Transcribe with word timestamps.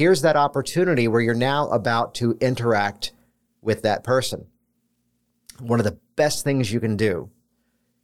here's 0.00 0.22
that 0.22 0.34
opportunity 0.34 1.06
where 1.08 1.20
you're 1.20 1.34
now 1.34 1.68
about 1.68 2.14
to 2.14 2.34
interact 2.40 3.12
with 3.60 3.82
that 3.82 4.02
person. 4.02 4.46
One 5.58 5.78
of 5.78 5.84
the 5.84 5.98
best 6.16 6.42
things 6.42 6.72
you 6.72 6.80
can 6.80 6.96
do 6.96 7.28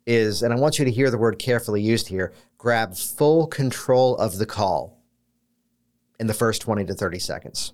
is, 0.06 0.43
and 0.43 0.53
I 0.53 0.59
want 0.59 0.79
you 0.79 0.85
to 0.85 0.90
hear 0.90 1.11
the 1.11 1.17
word 1.17 1.38
carefully 1.38 1.80
used 1.80 2.09
here, 2.09 2.35
grab 2.59 2.95
full 2.95 3.46
control 3.46 4.14
of 4.19 4.37
the 4.37 4.45
call 4.45 5.01
in 6.21 6.27
the 6.27 6.35
first 6.35 6.61
20 6.61 6.85
to 6.85 6.93
30 6.93 7.19
seconds. 7.19 7.72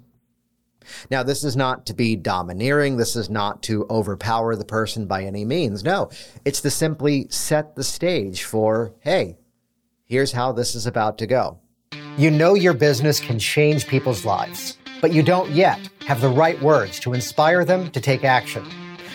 Now, 1.10 1.24
this 1.24 1.42
is 1.42 1.56
not 1.56 1.84
to 1.86 1.92
be 1.92 2.14
domineering. 2.14 2.98
This 2.98 3.16
is 3.16 3.28
not 3.28 3.60
to 3.64 3.88
overpower 3.90 4.54
the 4.54 4.64
person 4.64 5.06
by 5.06 5.24
any 5.24 5.44
means. 5.44 5.82
No, 5.82 6.10
it's 6.44 6.60
to 6.60 6.70
simply 6.70 7.26
set 7.28 7.74
the 7.74 7.82
stage 7.82 8.44
for, 8.44 8.94
hey, 9.00 9.38
here's 10.06 10.30
how 10.30 10.52
this 10.52 10.76
is 10.76 10.86
about 10.86 11.18
to 11.18 11.26
go. 11.26 11.58
You 12.18 12.30
know 12.30 12.52
your 12.52 12.74
business 12.74 13.18
can 13.18 13.38
change 13.38 13.86
people's 13.86 14.26
lives, 14.26 14.76
but 15.00 15.14
you 15.14 15.22
don't 15.22 15.50
yet 15.50 15.80
have 16.06 16.20
the 16.20 16.28
right 16.28 16.60
words 16.60 17.00
to 17.00 17.14
inspire 17.14 17.64
them 17.64 17.90
to 17.92 18.02
take 18.02 18.22
action. 18.22 18.66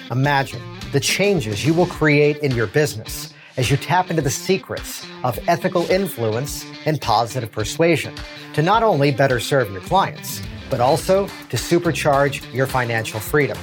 Imagine 0.09 0.59
the 0.93 0.99
changes 0.99 1.63
you 1.63 1.75
will 1.75 1.85
create 1.85 2.37
in 2.37 2.55
your 2.55 2.65
business 2.65 3.35
as 3.55 3.69
you 3.69 3.77
tap 3.77 4.09
into 4.09 4.23
the 4.23 4.31
secrets 4.31 5.05
of 5.23 5.37
ethical 5.47 5.83
influence 5.91 6.65
and 6.87 6.99
positive 6.99 7.51
persuasion 7.51 8.15
to 8.53 8.63
not 8.63 8.81
only 8.81 9.11
better 9.11 9.39
serve 9.39 9.71
your 9.71 9.81
clients, 9.81 10.41
but 10.67 10.79
also 10.79 11.27
to 11.27 11.55
supercharge 11.55 12.51
your 12.51 12.65
financial 12.65 13.19
freedom. 13.19 13.59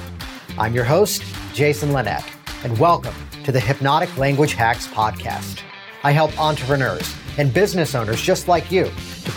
I'm 0.57 0.73
your 0.73 0.85
host, 0.85 1.21
Jason 1.53 1.91
Linett, 1.91 2.23
and 2.63 2.79
welcome 2.79 3.15
to 3.43 3.51
the 3.51 3.59
Hypnotic 3.59 4.17
Language 4.17 4.53
Hacks 4.53 4.87
Podcast. 4.87 5.59
I 6.05 6.11
help 6.11 6.39
entrepreneurs 6.39 7.13
and 7.37 7.53
business 7.53 7.95
owners 7.95 8.21
just 8.21 8.47
like 8.47 8.71
you 8.71 8.89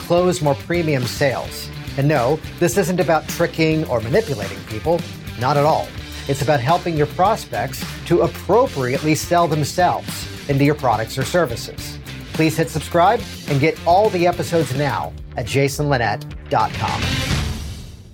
close 0.09 0.41
more 0.41 0.55
premium 0.55 1.05
sales. 1.05 1.69
And 1.99 2.09
no, 2.09 2.41
this 2.59 2.79
isn't 2.79 2.99
about 2.99 3.29
tricking 3.29 3.87
or 3.89 4.01
manipulating 4.01 4.59
people, 4.65 5.03
not 5.39 5.59
at 5.59 5.67
all. 5.67 5.87
It's 6.29 6.41
about 6.41 6.61
helping 6.61 6.97
your 6.97 7.09
prospects 7.09 7.85
to 8.07 8.23
appropriately 8.23 9.15
sell 9.15 9.47
themselves 9.47 10.11
into 10.49 10.65
your 10.65 10.77
products 10.77 11.19
or 11.19 11.25
services. 11.25 11.99
Please 12.33 12.57
hit 12.57 12.71
subscribe 12.71 13.21
and 13.49 13.61
get 13.61 13.79
all 13.87 14.09
the 14.09 14.27
episodes 14.27 14.75
now 14.77 15.13
at 15.37 15.45
jasonlinett.com. 15.45 17.38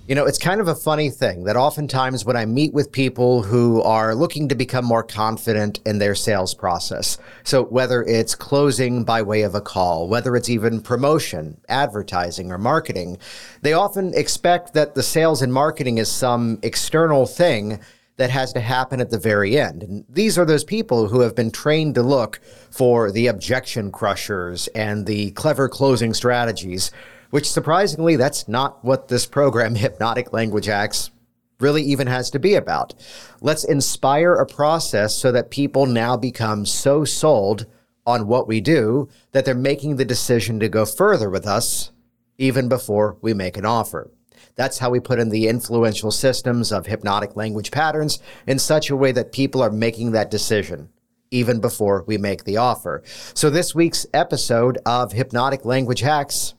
You 0.07 0.13
know, 0.13 0.25
it's 0.25 0.37
kind 0.37 0.61
of 0.61 0.67
a 0.67 0.75
funny 0.75 1.09
thing 1.09 1.45
that 1.45 1.55
oftentimes 1.55 2.25
when 2.25 2.37
I 2.37 2.45
meet 2.45 2.75
with 2.75 2.91
people 2.91 3.41
who 3.41 3.81
are 3.81 4.13
looking 4.13 4.47
to 4.49 4.53
become 4.53 4.85
more 4.85 5.01
confident 5.01 5.79
in 5.83 5.97
their 5.97 6.13
sales 6.13 6.53
process, 6.53 7.17
so 7.43 7.63
whether 7.63 8.03
it's 8.03 8.35
closing 8.35 9.03
by 9.03 9.23
way 9.23 9.41
of 9.41 9.55
a 9.55 9.61
call, 9.61 10.07
whether 10.07 10.35
it's 10.35 10.47
even 10.47 10.79
promotion, 10.79 11.59
advertising, 11.69 12.51
or 12.51 12.59
marketing, 12.59 13.17
they 13.63 13.73
often 13.73 14.13
expect 14.13 14.75
that 14.75 14.93
the 14.93 15.01
sales 15.01 15.41
and 15.41 15.51
marketing 15.51 15.97
is 15.97 16.11
some 16.11 16.59
external 16.61 17.25
thing 17.25 17.79
that 18.17 18.29
has 18.29 18.53
to 18.53 18.59
happen 18.59 19.01
at 19.01 19.09
the 19.09 19.17
very 19.17 19.57
end. 19.57 19.81
And 19.81 20.05
these 20.07 20.37
are 20.37 20.45
those 20.45 20.63
people 20.63 21.07
who 21.07 21.21
have 21.21 21.35
been 21.35 21.49
trained 21.49 21.95
to 21.95 22.03
look 22.03 22.39
for 22.69 23.11
the 23.11 23.25
objection 23.25 23.91
crushers 23.91 24.67
and 24.75 25.07
the 25.07 25.31
clever 25.31 25.67
closing 25.67 26.13
strategies 26.13 26.91
which 27.35 27.51
surprisingly, 27.51 28.15
that's 28.15 28.47
not 28.47 28.81
what 28.81 29.09
this 29.09 29.25
program, 29.25 29.75
Hypnotic 29.75 30.31
Language 30.31 30.67
Hacks, 30.67 31.11
really 31.59 31.83
even 31.83 32.07
has 32.07 32.29
to 32.29 32.39
be 32.39 32.55
about. 32.55 32.93
Let's 33.41 33.65
inspire 33.65 34.35
a 34.35 34.45
process 34.45 35.13
so 35.13 35.33
that 35.33 35.51
people 35.51 35.85
now 35.85 36.15
become 36.15 36.65
so 36.65 37.03
sold 37.03 37.65
on 38.05 38.27
what 38.27 38.47
we 38.47 38.61
do 38.61 39.09
that 39.33 39.43
they're 39.43 39.53
making 39.53 39.97
the 39.97 40.05
decision 40.05 40.61
to 40.61 40.69
go 40.69 40.85
further 40.85 41.29
with 41.29 41.45
us 41.45 41.91
even 42.37 42.69
before 42.69 43.17
we 43.21 43.33
make 43.33 43.57
an 43.57 43.65
offer. 43.65 44.09
That's 44.55 44.77
how 44.77 44.89
we 44.89 45.01
put 45.01 45.19
in 45.19 45.27
the 45.27 45.49
influential 45.49 46.11
systems 46.11 46.71
of 46.71 46.85
hypnotic 46.85 47.35
language 47.35 47.69
patterns 47.69 48.19
in 48.47 48.59
such 48.59 48.89
a 48.89 48.95
way 48.95 49.11
that 49.11 49.33
people 49.33 49.61
are 49.61 49.71
making 49.71 50.11
that 50.11 50.31
decision 50.31 50.87
even 51.31 51.59
before 51.59 52.05
we 52.07 52.17
make 52.17 52.45
the 52.45 52.55
offer. 52.55 53.03
So, 53.33 53.49
this 53.49 53.75
week's 53.75 54.05
episode 54.13 54.77
of 54.85 55.11
Hypnotic 55.11 55.65
Language 55.65 55.99
Hacks 55.99 56.53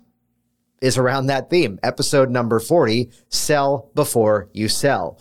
is 0.80 0.98
around 0.98 1.26
that 1.26 1.50
theme. 1.50 1.78
Episode 1.82 2.30
number 2.30 2.60
40 2.60 3.10
Sell 3.28 3.90
Before 3.94 4.48
You 4.52 4.68
Sell. 4.68 5.18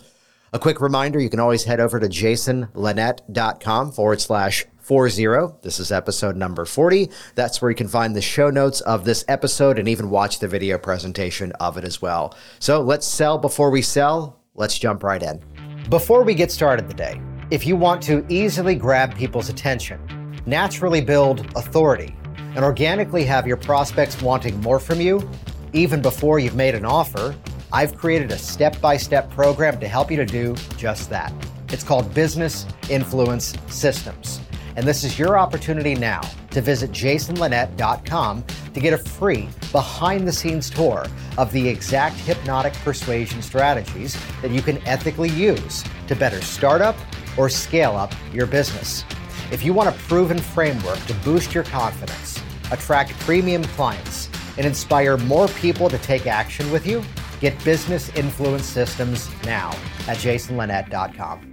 A 0.52 0.58
quick 0.58 0.80
reminder 0.80 1.18
you 1.18 1.28
can 1.28 1.40
always 1.40 1.64
head 1.64 1.80
over 1.80 2.00
to 2.00 2.06
jasonlinett.com 2.06 3.92
forward 3.92 4.20
slash 4.20 4.64
40. 4.78 5.26
This 5.62 5.80
is 5.80 5.90
episode 5.90 6.36
number 6.36 6.64
40. 6.64 7.10
That's 7.34 7.60
where 7.60 7.70
you 7.70 7.76
can 7.76 7.88
find 7.88 8.14
the 8.14 8.22
show 8.22 8.50
notes 8.50 8.80
of 8.82 9.04
this 9.04 9.24
episode 9.26 9.78
and 9.78 9.88
even 9.88 10.10
watch 10.10 10.38
the 10.38 10.46
video 10.46 10.78
presentation 10.78 11.50
of 11.58 11.76
it 11.76 11.84
as 11.84 12.00
well. 12.00 12.36
So 12.60 12.80
let's 12.80 13.06
sell 13.06 13.36
before 13.36 13.70
we 13.70 13.82
sell. 13.82 14.40
Let's 14.54 14.78
jump 14.78 15.02
right 15.02 15.22
in. 15.22 15.42
Before 15.90 16.22
we 16.22 16.34
get 16.34 16.52
started 16.52 16.88
today, 16.88 17.20
if 17.50 17.66
you 17.66 17.76
want 17.76 18.00
to 18.02 18.24
easily 18.28 18.76
grab 18.76 19.14
people's 19.14 19.48
attention, 19.48 20.00
naturally 20.46 21.00
build 21.00 21.40
authority, 21.56 22.14
and 22.54 22.64
organically 22.64 23.24
have 23.24 23.46
your 23.46 23.56
prospects 23.56 24.22
wanting 24.22 24.60
more 24.62 24.80
from 24.80 25.00
you, 25.00 25.28
even 25.72 26.00
before 26.00 26.38
you've 26.38 26.56
made 26.56 26.74
an 26.74 26.84
offer, 26.84 27.34
I've 27.72 27.96
created 27.96 28.30
a 28.32 28.38
step 28.38 28.80
by 28.80 28.96
step 28.96 29.30
program 29.30 29.78
to 29.80 29.88
help 29.88 30.10
you 30.10 30.16
to 30.16 30.26
do 30.26 30.54
just 30.76 31.10
that. 31.10 31.32
It's 31.70 31.82
called 31.82 32.12
Business 32.14 32.66
Influence 32.88 33.54
Systems. 33.68 34.40
And 34.76 34.86
this 34.86 35.04
is 35.04 35.18
your 35.18 35.38
opportunity 35.38 35.94
now 35.94 36.20
to 36.50 36.60
visit 36.60 36.90
jasonlinett.com 36.90 38.44
to 38.74 38.80
get 38.80 38.92
a 38.92 38.98
free 38.98 39.48
behind 39.72 40.28
the 40.28 40.32
scenes 40.32 40.68
tour 40.68 41.06
of 41.38 41.50
the 41.52 41.68
exact 41.68 42.16
hypnotic 42.16 42.74
persuasion 42.74 43.40
strategies 43.42 44.16
that 44.42 44.50
you 44.50 44.60
can 44.60 44.78
ethically 44.86 45.30
use 45.30 45.82
to 46.06 46.14
better 46.14 46.40
start 46.42 46.82
up 46.82 46.96
or 47.36 47.48
scale 47.48 47.96
up 47.96 48.12
your 48.32 48.46
business. 48.46 49.04
If 49.50 49.64
you 49.64 49.72
want 49.72 49.88
a 49.88 49.92
proven 49.92 50.38
framework 50.38 50.98
to 51.06 51.14
boost 51.24 51.54
your 51.54 51.64
confidence, 51.64 52.40
attract 52.70 53.12
premium 53.20 53.64
clients, 53.64 54.25
and 54.56 54.66
inspire 54.66 55.16
more 55.16 55.48
people 55.48 55.88
to 55.88 55.98
take 55.98 56.26
action 56.26 56.70
with 56.70 56.86
you, 56.86 57.02
get 57.40 57.62
Business 57.64 58.14
Influence 58.14 58.64
Systems 58.66 59.28
now 59.44 59.70
at 60.08 60.18
jasonlinett.com. 60.18 61.52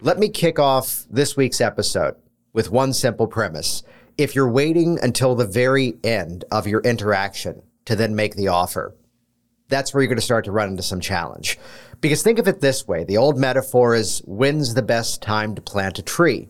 Let 0.00 0.18
me 0.18 0.28
kick 0.28 0.58
off 0.58 1.04
this 1.10 1.36
week's 1.36 1.60
episode 1.60 2.16
with 2.52 2.70
one 2.70 2.92
simple 2.92 3.26
premise. 3.26 3.82
If 4.18 4.34
you're 4.34 4.50
waiting 4.50 4.98
until 5.00 5.34
the 5.34 5.46
very 5.46 5.94
end 6.02 6.44
of 6.50 6.66
your 6.66 6.80
interaction 6.80 7.62
to 7.84 7.96
then 7.96 8.14
make 8.14 8.34
the 8.34 8.48
offer, 8.48 8.96
that's 9.68 9.94
where 9.94 10.02
you're 10.02 10.08
going 10.08 10.18
to 10.18 10.22
start 10.22 10.44
to 10.44 10.52
run 10.52 10.68
into 10.68 10.82
some 10.82 11.00
challenge. 11.00 11.58
Because 12.00 12.22
think 12.22 12.38
of 12.38 12.48
it 12.48 12.60
this 12.60 12.86
way 12.86 13.04
the 13.04 13.16
old 13.16 13.38
metaphor 13.38 13.94
is 13.94 14.20
when's 14.26 14.74
the 14.74 14.82
best 14.82 15.22
time 15.22 15.54
to 15.54 15.62
plant 15.62 15.98
a 15.98 16.02
tree? 16.02 16.48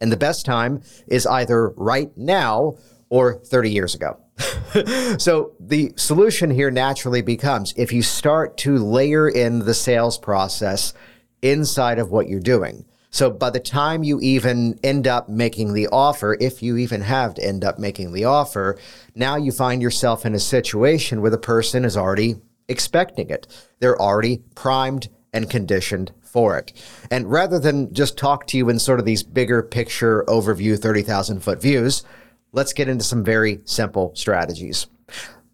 And 0.00 0.10
the 0.10 0.16
best 0.16 0.44
time 0.44 0.82
is 1.06 1.26
either 1.26 1.70
right 1.70 2.10
now 2.16 2.74
or 3.08 3.34
30 3.34 3.70
years 3.70 3.94
ago. 3.94 4.18
so 5.18 5.52
the 5.60 5.92
solution 5.96 6.50
here 6.50 6.70
naturally 6.70 7.22
becomes 7.22 7.74
if 7.76 7.92
you 7.92 8.02
start 8.02 8.56
to 8.58 8.78
layer 8.78 9.28
in 9.28 9.60
the 9.60 9.74
sales 9.74 10.18
process 10.18 10.94
inside 11.42 11.98
of 11.98 12.10
what 12.10 12.28
you're 12.28 12.40
doing. 12.40 12.84
So 13.10 13.30
by 13.30 13.50
the 13.50 13.60
time 13.60 14.04
you 14.04 14.20
even 14.20 14.78
end 14.84 15.08
up 15.08 15.28
making 15.28 15.72
the 15.72 15.88
offer, 15.88 16.36
if 16.40 16.62
you 16.62 16.76
even 16.76 17.00
have 17.00 17.34
to 17.34 17.44
end 17.44 17.64
up 17.64 17.78
making 17.78 18.12
the 18.12 18.24
offer, 18.24 18.78
now 19.16 19.36
you 19.36 19.50
find 19.50 19.82
yourself 19.82 20.24
in 20.24 20.34
a 20.34 20.40
situation 20.40 21.20
where 21.20 21.30
the 21.30 21.38
person 21.38 21.84
is 21.84 21.96
already 21.96 22.36
expecting 22.68 23.28
it. 23.28 23.48
They're 23.80 24.00
already 24.00 24.42
primed 24.54 25.08
and 25.32 25.50
conditioned 25.50 26.12
for 26.22 26.56
it. 26.56 26.72
And 27.10 27.30
rather 27.30 27.58
than 27.58 27.92
just 27.92 28.16
talk 28.16 28.46
to 28.48 28.56
you 28.56 28.68
in 28.68 28.78
sort 28.78 29.00
of 29.00 29.06
these 29.06 29.24
bigger 29.24 29.62
picture 29.62 30.24
overview, 30.28 30.78
30,000 30.78 31.40
foot 31.40 31.60
views, 31.60 32.04
let's 32.52 32.72
get 32.72 32.88
into 32.88 33.04
some 33.04 33.24
very 33.24 33.60
simple 33.64 34.12
strategies. 34.14 34.86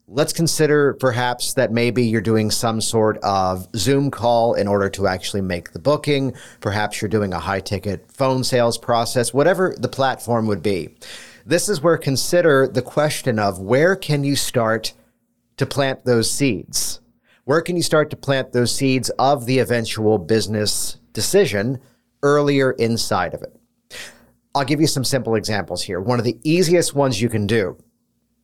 Let's 0.09 0.33
consider 0.33 0.95
perhaps 0.95 1.55
that 1.55 1.73
maybe 1.73 2.05
you're 2.05 2.21
doing 2.21 2.51
some 2.53 2.81
sort 2.81 3.19
of 3.25 3.67
Zoom 3.75 4.11
call 4.11 4.55
in 4.55 4.69
order 4.69 4.89
to 4.91 5.09
actually 5.09 5.41
make 5.41 5.73
the 5.73 5.81
booking. 5.81 6.33
Perhaps 6.61 7.03
you're 7.03 7.09
doing 7.09 7.33
a 7.33 7.41
high 7.41 7.59
ticket 7.59 8.11
phone 8.13 8.45
sales 8.45 8.79
process, 8.79 9.35
whatever 9.35 9.75
the 9.77 9.89
platform 9.89 10.47
would 10.47 10.63
be. 10.63 10.95
This 11.45 11.69
is 11.69 11.81
where 11.81 11.99
consider 11.99 12.69
the 12.69 12.83
question 12.83 13.41
of 13.41 13.59
where 13.59 13.97
can 13.97 14.23
you 14.23 14.37
start 14.37 14.93
to 15.57 15.67
plant 15.67 16.05
those 16.05 16.31
seeds? 16.31 17.01
Where 17.45 17.61
can 17.61 17.77
you 17.77 17.83
start 17.83 18.11
to 18.11 18.17
plant 18.17 18.53
those 18.53 18.75
seeds 18.75 19.11
of 19.11 19.47
the 19.47 19.59
eventual 19.59 20.19
business 20.19 20.99
decision 21.13 21.81
earlier 22.23 22.73
inside 22.73 23.35
of 23.35 23.43
it? 23.43 23.57
I'll 24.57 24.65
give 24.65 24.81
you 24.81 24.87
some 24.87 25.05
simple 25.05 25.35
examples 25.35 25.83
here. 25.83 26.01
One 26.01 26.19
of 26.19 26.25
the 26.25 26.39
easiest 26.43 26.95
ones 26.95 27.21
you 27.21 27.29
can 27.29 27.47
do 27.47 27.77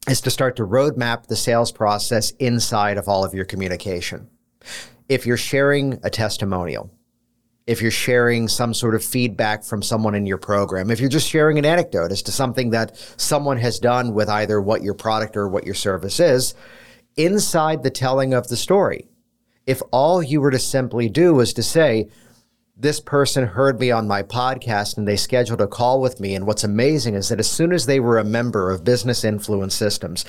is 0.06 0.20
to 0.20 0.30
start 0.30 0.56
to 0.56 0.66
roadmap 0.66 1.26
the 1.26 1.36
sales 1.36 1.72
process 1.72 2.32
inside 2.32 2.98
of 2.98 3.08
all 3.08 3.24
of 3.24 3.32
your 3.32 3.46
communication. 3.46 4.28
If 5.08 5.24
you're 5.24 5.38
sharing 5.38 5.98
a 6.04 6.10
testimonial, 6.10 6.92
if 7.66 7.80
you're 7.80 7.90
sharing 7.90 8.46
some 8.46 8.74
sort 8.74 8.94
of 8.94 9.02
feedback 9.02 9.64
from 9.64 9.80
someone 9.80 10.14
in 10.14 10.26
your 10.26 10.36
program, 10.36 10.90
if 10.90 11.00
you're 11.00 11.08
just 11.08 11.30
sharing 11.30 11.58
an 11.58 11.64
anecdote 11.64 12.12
as 12.12 12.20
to 12.24 12.30
something 12.32 12.70
that 12.70 12.94
someone 13.16 13.56
has 13.56 13.78
done 13.78 14.12
with 14.12 14.28
either 14.28 14.60
what 14.60 14.82
your 14.82 14.94
product 14.94 15.34
or 15.34 15.48
what 15.48 15.64
your 15.64 15.74
service 15.74 16.20
is, 16.20 16.54
inside 17.16 17.82
the 17.82 17.90
telling 17.90 18.34
of 18.34 18.48
the 18.48 18.56
story. 18.58 19.08
If 19.66 19.80
all 19.92 20.22
you 20.22 20.42
were 20.42 20.50
to 20.50 20.58
simply 20.58 21.08
do 21.08 21.32
was 21.32 21.54
to 21.54 21.62
say, 21.62 22.10
this 22.82 22.98
person 22.98 23.46
heard 23.46 23.78
me 23.78 23.92
on 23.92 24.08
my 24.08 24.24
podcast 24.24 24.98
and 24.98 25.06
they 25.06 25.16
scheduled 25.16 25.60
a 25.60 25.68
call 25.68 26.00
with 26.00 26.18
me. 26.18 26.34
And 26.34 26.48
what's 26.48 26.64
amazing 26.64 27.14
is 27.14 27.28
that 27.28 27.38
as 27.38 27.48
soon 27.48 27.72
as 27.72 27.86
they 27.86 28.00
were 28.00 28.18
a 28.18 28.24
member 28.24 28.72
of 28.72 28.82
Business 28.82 29.22
Influence 29.22 29.72
Systems, 29.72 30.24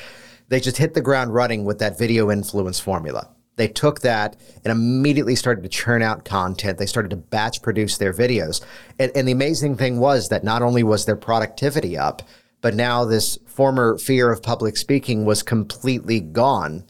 they 0.49 0.59
just 0.59 0.77
hit 0.77 0.93
the 0.93 1.01
ground 1.01 1.33
running 1.33 1.65
with 1.65 1.79
that 1.79 1.97
video 1.97 2.29
influence 2.29 2.79
formula. 2.79 3.27
They 3.55 3.67
took 3.67 4.01
that 4.01 4.35
and 4.63 4.71
immediately 4.71 5.35
started 5.35 5.63
to 5.63 5.69
churn 5.69 6.03
out 6.03 6.25
content. 6.25 6.77
They 6.77 6.85
started 6.85 7.09
to 7.09 7.15
batch 7.15 7.63
produce 7.63 7.97
their 7.97 8.13
videos. 8.13 8.63
And, 8.99 9.11
and, 9.15 9.27
the 9.27 9.31
amazing 9.31 9.77
thing 9.77 9.99
was 9.99 10.29
that 10.29 10.43
not 10.43 10.61
only 10.61 10.83
was 10.83 11.05
their 11.05 11.15
productivity 11.15 11.97
up, 11.97 12.21
but 12.61 12.75
now 12.75 13.03
this 13.03 13.39
former 13.47 13.97
fear 13.97 14.31
of 14.31 14.43
public 14.43 14.77
speaking 14.77 15.25
was 15.25 15.41
completely 15.41 16.19
gone 16.19 16.85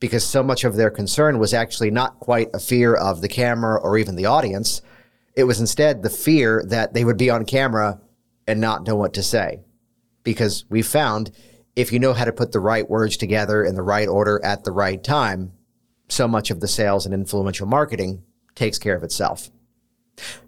because 0.00 0.24
so 0.24 0.42
much 0.42 0.64
of 0.64 0.76
their 0.76 0.90
concern 0.90 1.38
was 1.38 1.52
actually 1.52 1.90
not 1.90 2.18
quite 2.18 2.48
a 2.54 2.58
fear 2.58 2.94
of 2.94 3.20
the 3.20 3.28
camera 3.28 3.78
or 3.78 3.98
even 3.98 4.16
the 4.16 4.26
audience. 4.26 4.80
It 5.34 5.44
was 5.44 5.60
instead 5.60 6.02
the 6.02 6.10
fear 6.10 6.62
that 6.68 6.94
they 6.94 7.04
would 7.04 7.16
be 7.16 7.30
on 7.30 7.44
camera 7.44 8.00
and 8.46 8.60
not 8.60 8.86
know 8.86 8.96
what 8.96 9.14
to 9.14 9.22
say. 9.22 9.60
Because 10.24 10.64
we 10.68 10.82
found 10.82 11.30
if 11.74 11.92
you 11.92 11.98
know 11.98 12.12
how 12.12 12.24
to 12.24 12.32
put 12.32 12.52
the 12.52 12.60
right 12.60 12.88
words 12.88 13.16
together 13.16 13.64
in 13.64 13.74
the 13.74 13.82
right 13.82 14.08
order 14.08 14.40
at 14.44 14.64
the 14.64 14.72
right 14.72 15.02
time, 15.02 15.52
so 16.08 16.28
much 16.28 16.50
of 16.50 16.60
the 16.60 16.68
sales 16.68 17.06
and 17.06 17.14
influential 17.14 17.66
marketing 17.66 18.22
takes 18.54 18.78
care 18.78 18.94
of 18.94 19.02
itself. 19.02 19.50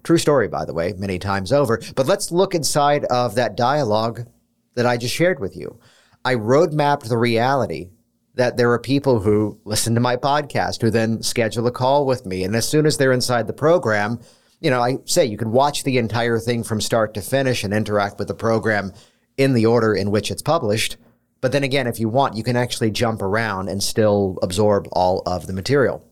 True 0.03 0.19
story, 0.19 0.47
by 0.47 0.65
the 0.65 0.73
way, 0.73 0.93
many 0.93 1.17
times 1.17 1.51
over. 1.51 1.81
But 1.95 2.05
let's 2.05 2.31
look 2.31 2.53
inside 2.53 3.05
of 3.05 3.35
that 3.35 3.57
dialogue 3.57 4.27
that 4.75 4.85
I 4.85 4.97
just 4.97 5.15
shared 5.15 5.39
with 5.39 5.55
you. 5.55 5.79
I 6.23 6.35
roadmapped 6.35 7.07
the 7.07 7.17
reality 7.17 7.89
that 8.35 8.57
there 8.57 8.71
are 8.71 8.79
people 8.79 9.19
who 9.19 9.59
listen 9.63 9.95
to 9.95 10.01
my 10.01 10.17
podcast 10.17 10.81
who 10.81 10.91
then 10.91 11.23
schedule 11.23 11.65
a 11.67 11.71
call 11.71 12.05
with 12.05 12.25
me. 12.25 12.43
And 12.43 12.55
as 12.55 12.67
soon 12.67 12.85
as 12.85 12.97
they're 12.97 13.13
inside 13.13 13.47
the 13.47 13.53
program, 13.53 14.19
you 14.65 14.71
know, 14.71 14.81
I 14.81 14.97
say 15.05 15.23
you 15.23 15.37
can 15.37 15.51
watch 15.51 15.83
the 15.83 15.99
entire 15.99 16.39
thing 16.39 16.63
from 16.63 16.81
start 16.81 17.13
to 17.13 17.21
finish 17.21 17.63
and 17.63 17.71
interact 17.71 18.17
with 18.17 18.27
the 18.27 18.33
program 18.33 18.93
in 19.37 19.53
the 19.53 19.67
order 19.67 19.93
in 19.93 20.09
which 20.09 20.31
it's 20.31 20.41
published. 20.41 20.97
But 21.39 21.51
then 21.51 21.63
again, 21.63 21.85
if 21.85 21.99
you 21.99 22.09
want, 22.09 22.35
you 22.35 22.41
can 22.41 22.55
actually 22.55 22.89
jump 22.89 23.21
around 23.21 23.69
and 23.69 23.83
still 23.83 24.39
absorb 24.41 24.87
all 24.91 25.21
of 25.27 25.45
the 25.45 25.53
material. 25.53 26.03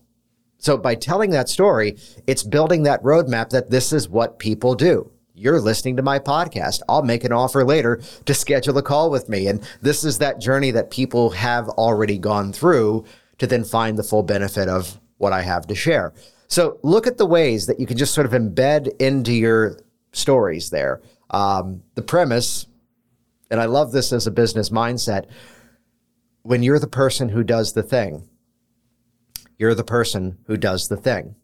So 0.58 0.76
by 0.76 0.94
telling 0.94 1.30
that 1.30 1.48
story, 1.48 1.96
it's 2.28 2.44
building 2.44 2.84
that 2.84 3.02
roadmap 3.02 3.50
that 3.50 3.70
this 3.70 3.92
is 3.92 4.08
what 4.08 4.38
people 4.38 4.76
do. 4.76 5.10
You're 5.34 5.60
listening 5.60 5.96
to 5.96 6.04
my 6.04 6.20
podcast. 6.20 6.80
I'll 6.88 7.02
make 7.02 7.24
an 7.24 7.32
offer 7.32 7.64
later 7.64 8.02
to 8.24 8.34
schedule 8.34 8.78
a 8.78 8.82
call 8.82 9.10
with 9.10 9.28
me. 9.28 9.48
And 9.48 9.68
this 9.82 10.04
is 10.04 10.18
that 10.18 10.40
journey 10.40 10.70
that 10.70 10.92
people 10.92 11.30
have 11.30 11.68
already 11.70 12.18
gone 12.18 12.52
through 12.52 13.04
to 13.38 13.48
then 13.48 13.64
find 13.64 13.98
the 13.98 14.04
full 14.04 14.22
benefit 14.22 14.68
of 14.68 15.00
what 15.18 15.32
I 15.32 15.42
have 15.42 15.66
to 15.66 15.74
share. 15.74 16.14
So 16.54 16.78
look 16.84 17.08
at 17.08 17.18
the 17.18 17.26
ways 17.26 17.66
that 17.66 17.80
you 17.80 17.86
can 17.86 17.96
just 17.96 18.14
sort 18.14 18.26
of 18.26 18.32
embed 18.32 19.00
into 19.00 19.32
your 19.32 19.80
stories 20.12 20.70
there. 20.70 21.02
Um, 21.30 21.82
the 21.96 22.02
premise 22.02 22.66
and 23.50 23.60
I 23.60 23.64
love 23.64 23.90
this 23.90 24.12
as 24.12 24.28
a 24.28 24.30
business 24.30 24.70
mindset. 24.70 25.26
When 26.42 26.62
you're 26.62 26.78
the 26.78 26.86
person 26.86 27.28
who 27.28 27.42
does 27.42 27.72
the 27.72 27.82
thing, 27.82 28.28
you're 29.58 29.74
the 29.74 29.82
person 29.82 30.38
who 30.46 30.56
does 30.56 30.86
the 30.86 30.96
thing. 30.96 31.34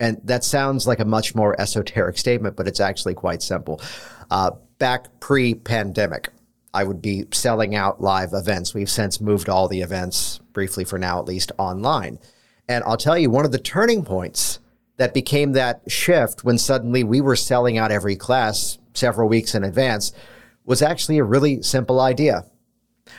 And 0.00 0.18
that 0.24 0.44
sounds 0.44 0.86
like 0.86 1.00
a 1.00 1.04
much 1.04 1.34
more 1.34 1.54
esoteric 1.60 2.16
statement, 2.16 2.56
but 2.56 2.66
it's 2.66 2.80
actually 2.80 3.12
quite 3.12 3.42
simple. 3.42 3.82
Uh, 4.30 4.52
back 4.78 5.20
pre 5.20 5.52
pandemic, 5.52 6.30
I 6.72 6.84
would 6.84 7.02
be 7.02 7.26
selling 7.32 7.74
out 7.74 8.00
live 8.00 8.32
events. 8.32 8.72
We've 8.72 8.88
since 8.88 9.20
moved 9.20 9.50
all 9.50 9.68
the 9.68 9.82
events, 9.82 10.40
briefly 10.54 10.84
for 10.84 10.98
now 10.98 11.18
at 11.18 11.26
least, 11.26 11.52
online. 11.58 12.18
And 12.68 12.82
I'll 12.84 12.96
tell 12.96 13.16
you, 13.16 13.30
one 13.30 13.44
of 13.44 13.52
the 13.52 13.58
turning 13.58 14.04
points 14.04 14.58
that 14.96 15.14
became 15.14 15.52
that 15.52 15.82
shift 15.88 16.44
when 16.44 16.58
suddenly 16.58 17.04
we 17.04 17.20
were 17.20 17.36
selling 17.36 17.78
out 17.78 17.92
every 17.92 18.16
class 18.16 18.78
several 18.94 19.28
weeks 19.28 19.54
in 19.54 19.62
advance 19.62 20.12
was 20.64 20.82
actually 20.82 21.18
a 21.18 21.24
really 21.24 21.62
simple 21.62 22.00
idea. 22.00 22.44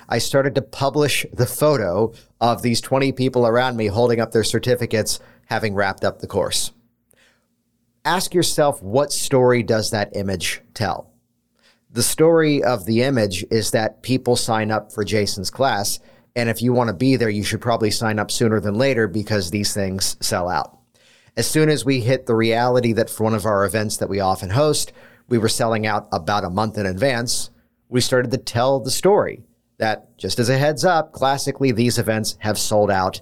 I 0.10 0.18
started 0.18 0.56
to 0.56 0.62
publish 0.62 1.26
the 1.32 1.46
photo 1.46 2.14
of 2.42 2.62
these 2.62 2.82
20 2.82 3.14
people 3.14 3.48
around 3.48 3.78
me 3.78 3.88
holding 3.88 4.20
up 4.20 4.32
their 4.32 4.44
certificates, 4.44 5.20
having 5.46 5.76
wrapped 5.76 6.04
up 6.04 6.20
the 6.20 6.28
course. 6.28 6.74
Ask 8.04 8.34
yourself, 8.34 8.82
what 8.82 9.12
story 9.12 9.64
does 9.64 9.92
that 9.92 10.16
image 10.16 10.62
tell? 10.74 11.12
The 11.90 12.04
story 12.04 12.64
of 12.64 12.86
the 12.86 13.04
image 13.04 13.46
is 13.50 13.72
that 13.72 14.02
people 14.02 14.36
sign 14.36 14.72
up 14.72 14.92
for 14.92 15.04
Jason's 15.04 15.50
class. 15.50 16.00
And 16.38 16.50
if 16.50 16.62
you 16.62 16.72
want 16.72 16.90
to 16.90 16.94
be 16.94 17.16
there, 17.16 17.32
you 17.32 17.44
should 17.44 17.62
probably 17.62 17.90
sign 17.90 18.20
up 18.20 18.30
sooner 18.30 18.60
than 18.60 18.76
later 18.76 19.08
because 19.08 19.50
these 19.50 19.74
things 19.74 20.16
sell 20.22 20.48
out. 20.48 20.78
As 21.36 21.50
soon 21.50 21.68
as 21.68 21.84
we 21.84 22.00
hit 22.00 22.28
the 22.28 22.36
reality 22.36 22.94
that 22.94 23.10
for 23.10 23.24
one 23.24 23.34
of 23.34 23.46
our 23.46 23.66
events 23.66 23.98
that 23.98 24.08
we 24.08 24.20
often 24.20 24.52
host, 24.52 24.94
we 25.28 25.40
were 25.40 25.50
selling 25.50 25.88
out 25.88 26.08
about 26.12 26.44
a 26.44 26.52
month 26.52 26.78
in 26.78 26.86
advance, 26.86 27.50
we 27.90 28.02
started 28.02 28.30
to 28.30 28.38
tell 28.38 28.80
the 28.80 28.92
story 28.92 29.46
that 29.80 30.16
just 30.20 30.38
as 30.38 30.48
a 30.48 30.60
heads 30.60 30.86
up, 30.86 31.12
classically, 31.12 31.72
these 31.72 31.98
events 31.98 32.38
have 32.40 32.60
sold 32.60 32.92
out 32.92 33.20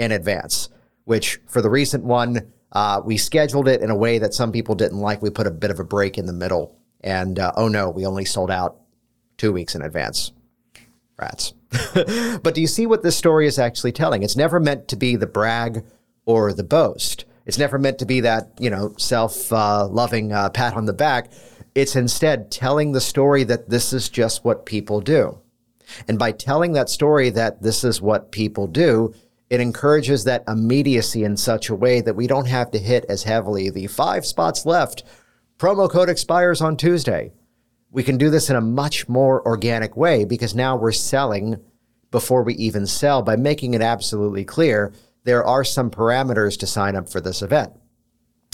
in 0.00 0.10
advance, 0.10 0.68
which 1.04 1.38
for 1.46 1.62
the 1.62 1.70
recent 1.70 2.02
one, 2.02 2.52
uh, 2.72 3.00
we 3.04 3.16
scheduled 3.16 3.68
it 3.68 3.80
in 3.80 3.90
a 3.90 3.96
way 3.96 4.18
that 4.18 4.34
some 4.34 4.50
people 4.50 4.74
didn't 4.74 4.98
like. 4.98 5.22
We 5.22 5.30
put 5.30 5.46
a 5.46 5.52
bit 5.52 5.70
of 5.70 5.78
a 5.78 5.84
break 5.84 6.18
in 6.18 6.26
the 6.26 6.32
middle. 6.32 6.76
And 7.00 7.38
uh, 7.38 7.52
oh 7.56 7.68
no, 7.68 7.90
we 7.90 8.04
only 8.06 8.24
sold 8.24 8.50
out 8.50 8.80
two 9.36 9.52
weeks 9.52 9.76
in 9.76 9.82
advance. 9.82 10.32
Rats. 11.16 11.54
but 12.42 12.54
do 12.54 12.60
you 12.60 12.66
see 12.66 12.86
what 12.86 13.02
this 13.02 13.16
story 13.16 13.46
is 13.46 13.58
actually 13.58 13.92
telling? 13.92 14.22
It's 14.22 14.36
never 14.36 14.60
meant 14.60 14.88
to 14.88 14.96
be 14.96 15.16
the 15.16 15.26
brag 15.26 15.84
or 16.24 16.52
the 16.52 16.64
boast. 16.64 17.24
It's 17.44 17.58
never 17.58 17.78
meant 17.78 17.98
to 18.00 18.06
be 18.06 18.20
that, 18.20 18.50
you 18.58 18.70
know, 18.70 18.94
self 18.98 19.52
uh, 19.52 19.86
loving 19.86 20.32
uh, 20.32 20.50
pat 20.50 20.74
on 20.74 20.86
the 20.86 20.92
back. 20.92 21.30
It's 21.74 21.96
instead 21.96 22.50
telling 22.50 22.92
the 22.92 23.00
story 23.00 23.44
that 23.44 23.68
this 23.68 23.92
is 23.92 24.08
just 24.08 24.44
what 24.44 24.66
people 24.66 25.00
do. 25.00 25.38
And 26.08 26.18
by 26.18 26.32
telling 26.32 26.72
that 26.72 26.88
story 26.88 27.30
that 27.30 27.62
this 27.62 27.84
is 27.84 28.02
what 28.02 28.32
people 28.32 28.66
do, 28.66 29.14
it 29.48 29.60
encourages 29.60 30.24
that 30.24 30.42
immediacy 30.48 31.22
in 31.22 31.36
such 31.36 31.68
a 31.68 31.74
way 31.74 32.00
that 32.00 32.16
we 32.16 32.26
don't 32.26 32.48
have 32.48 32.72
to 32.72 32.78
hit 32.78 33.04
as 33.08 33.22
heavily 33.22 33.70
the 33.70 33.86
five 33.86 34.26
spots 34.26 34.66
left. 34.66 35.04
Promo 35.58 35.88
code 35.88 36.08
expires 36.08 36.60
on 36.60 36.76
Tuesday. 36.76 37.32
We 37.96 38.02
can 38.02 38.18
do 38.18 38.28
this 38.28 38.50
in 38.50 38.56
a 38.56 38.60
much 38.60 39.08
more 39.08 39.42
organic 39.48 39.96
way 39.96 40.26
because 40.26 40.54
now 40.54 40.76
we're 40.76 40.92
selling 40.92 41.56
before 42.10 42.42
we 42.42 42.52
even 42.56 42.86
sell 42.86 43.22
by 43.22 43.36
making 43.36 43.72
it 43.72 43.80
absolutely 43.80 44.44
clear 44.44 44.92
there 45.24 45.42
are 45.42 45.64
some 45.64 45.90
parameters 45.90 46.58
to 46.58 46.66
sign 46.66 46.94
up 46.94 47.08
for 47.08 47.22
this 47.22 47.40
event. 47.40 47.72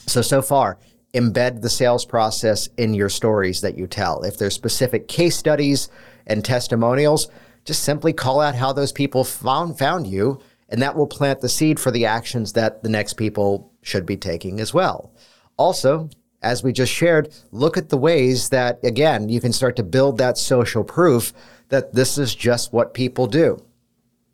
So, 0.06 0.22
so 0.22 0.42
far, 0.42 0.78
embed 1.12 1.60
the 1.60 1.68
sales 1.68 2.04
process 2.04 2.68
in 2.76 2.94
your 2.94 3.08
stories 3.08 3.62
that 3.62 3.76
you 3.76 3.88
tell. 3.88 4.22
If 4.22 4.38
there's 4.38 4.54
specific 4.54 5.08
case 5.08 5.34
studies 5.34 5.88
and 6.28 6.44
testimonials, 6.44 7.28
just 7.64 7.82
simply 7.82 8.12
call 8.12 8.40
out 8.40 8.54
how 8.54 8.72
those 8.72 8.92
people 8.92 9.24
found, 9.24 9.76
found 9.76 10.06
you, 10.06 10.40
and 10.68 10.80
that 10.82 10.94
will 10.94 11.08
plant 11.08 11.40
the 11.40 11.48
seed 11.48 11.80
for 11.80 11.90
the 11.90 12.06
actions 12.06 12.52
that 12.52 12.84
the 12.84 12.88
next 12.88 13.14
people 13.14 13.72
should 13.82 14.06
be 14.06 14.16
taking 14.16 14.60
as 14.60 14.72
well. 14.72 15.12
Also, 15.56 16.08
as 16.42 16.62
we 16.62 16.72
just 16.72 16.92
shared, 16.92 17.32
look 17.50 17.76
at 17.76 17.88
the 17.88 17.96
ways 17.96 18.48
that, 18.50 18.82
again, 18.84 19.28
you 19.28 19.40
can 19.40 19.52
start 19.52 19.76
to 19.76 19.82
build 19.82 20.18
that 20.18 20.38
social 20.38 20.84
proof 20.84 21.32
that 21.68 21.94
this 21.94 22.18
is 22.18 22.34
just 22.34 22.72
what 22.72 22.94
people 22.94 23.26
do. 23.26 23.62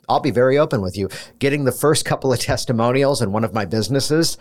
I'll 0.09 0.21
be 0.21 0.31
very 0.31 0.59
open 0.59 0.81
with 0.81 0.97
you. 0.97 1.09
Getting 1.39 1.65
the 1.65 1.73
first 1.73 2.05
couple 2.05 2.33
of 2.33 2.41
testimonials 2.41 3.23
in 3.23 3.33
one 3.33 3.45
of 3.45 3.55
my 3.55 3.65
businesses 3.65 4.39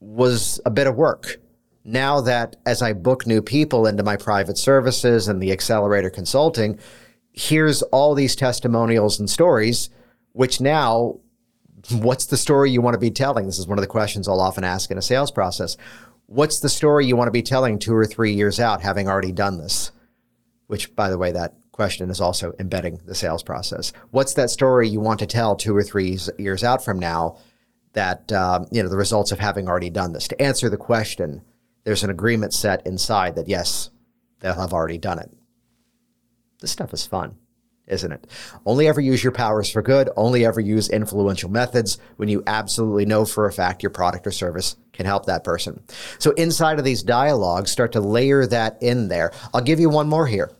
was 0.00 0.60
a 0.64 0.70
bit 0.70 0.86
of 0.86 0.96
work. 0.96 1.38
Now 1.84 2.20
that 2.22 2.56
as 2.64 2.80
I 2.80 2.94
book 2.94 3.26
new 3.26 3.42
people 3.42 3.86
into 3.86 4.02
my 4.02 4.16
private 4.16 4.56
services 4.56 5.28
and 5.28 5.42
the 5.42 5.52
accelerator 5.52 6.08
consulting, 6.08 6.78
here's 7.32 7.82
all 7.82 8.14
these 8.14 8.34
testimonials 8.34 9.18
and 9.20 9.28
stories, 9.28 9.90
which 10.32 10.60
now, 10.60 11.18
what's 11.90 12.26
the 12.26 12.38
story 12.38 12.70
you 12.70 12.80
want 12.80 12.94
to 12.94 12.98
be 12.98 13.10
telling? 13.10 13.44
This 13.44 13.58
is 13.58 13.66
one 13.66 13.76
of 13.76 13.82
the 13.82 13.88
questions 13.88 14.26
I'll 14.26 14.40
often 14.40 14.64
ask 14.64 14.90
in 14.90 14.96
a 14.96 15.02
sales 15.02 15.30
process. 15.30 15.76
What's 16.26 16.60
the 16.60 16.68
story 16.68 17.06
you 17.06 17.16
want 17.16 17.28
to 17.28 17.32
be 17.32 17.42
telling 17.42 17.78
two 17.78 17.94
or 17.94 18.06
three 18.06 18.32
years 18.32 18.58
out, 18.58 18.82
having 18.82 19.08
already 19.08 19.32
done 19.32 19.58
this? 19.58 19.92
Which, 20.66 20.94
by 20.96 21.10
the 21.10 21.18
way, 21.18 21.32
that 21.32 21.54
question 21.72 22.08
is 22.08 22.20
also 22.20 22.54
embedding 22.58 23.00
the 23.04 23.14
sales 23.14 23.42
process. 23.42 23.92
What's 24.10 24.34
that 24.34 24.48
story 24.48 24.88
you 24.88 25.00
want 25.00 25.18
to 25.20 25.26
tell 25.26 25.54
two 25.54 25.76
or 25.76 25.82
three 25.82 26.18
years 26.38 26.64
out 26.64 26.84
from 26.84 26.98
now 26.98 27.38
that, 27.92 28.32
um, 28.32 28.66
you 28.70 28.82
know, 28.82 28.88
the 28.88 28.96
results 28.96 29.32
of 29.32 29.38
having 29.38 29.68
already 29.68 29.90
done 29.90 30.12
this? 30.12 30.28
To 30.28 30.40
answer 30.40 30.70
the 30.70 30.76
question, 30.76 31.42
there's 31.84 32.04
an 32.04 32.10
agreement 32.10 32.54
set 32.54 32.86
inside 32.86 33.34
that, 33.36 33.48
yes, 33.48 33.90
they'll 34.40 34.54
have 34.54 34.72
already 34.72 34.98
done 34.98 35.18
it. 35.18 35.30
This 36.60 36.70
stuff 36.70 36.94
is 36.94 37.06
fun, 37.06 37.36
isn't 37.86 38.12
it? 38.12 38.26
Only 38.64 38.88
ever 38.88 39.00
use 39.00 39.22
your 39.22 39.32
powers 39.32 39.70
for 39.70 39.82
good. 39.82 40.10
Only 40.16 40.44
ever 40.46 40.60
use 40.60 40.88
influential 40.88 41.50
methods 41.50 41.98
when 42.16 42.28
you 42.28 42.42
absolutely 42.46 43.06
know 43.06 43.24
for 43.24 43.46
a 43.46 43.52
fact 43.52 43.82
your 43.82 43.90
product 43.90 44.26
or 44.26 44.30
service 44.30 44.76
can 44.92 45.06
help 45.06 45.26
that 45.26 45.44
person. 45.44 45.82
So 46.18 46.30
inside 46.32 46.78
of 46.78 46.84
these 46.84 47.02
dialogues, 47.02 47.70
start 47.70 47.92
to 47.92 48.00
layer 48.00 48.46
that 48.46 48.78
in 48.82 49.08
there. 49.08 49.32
I'll 49.52 49.60
give 49.60 49.80
you 49.80 49.90
one 49.90 50.08
more 50.08 50.26
here 50.26 50.50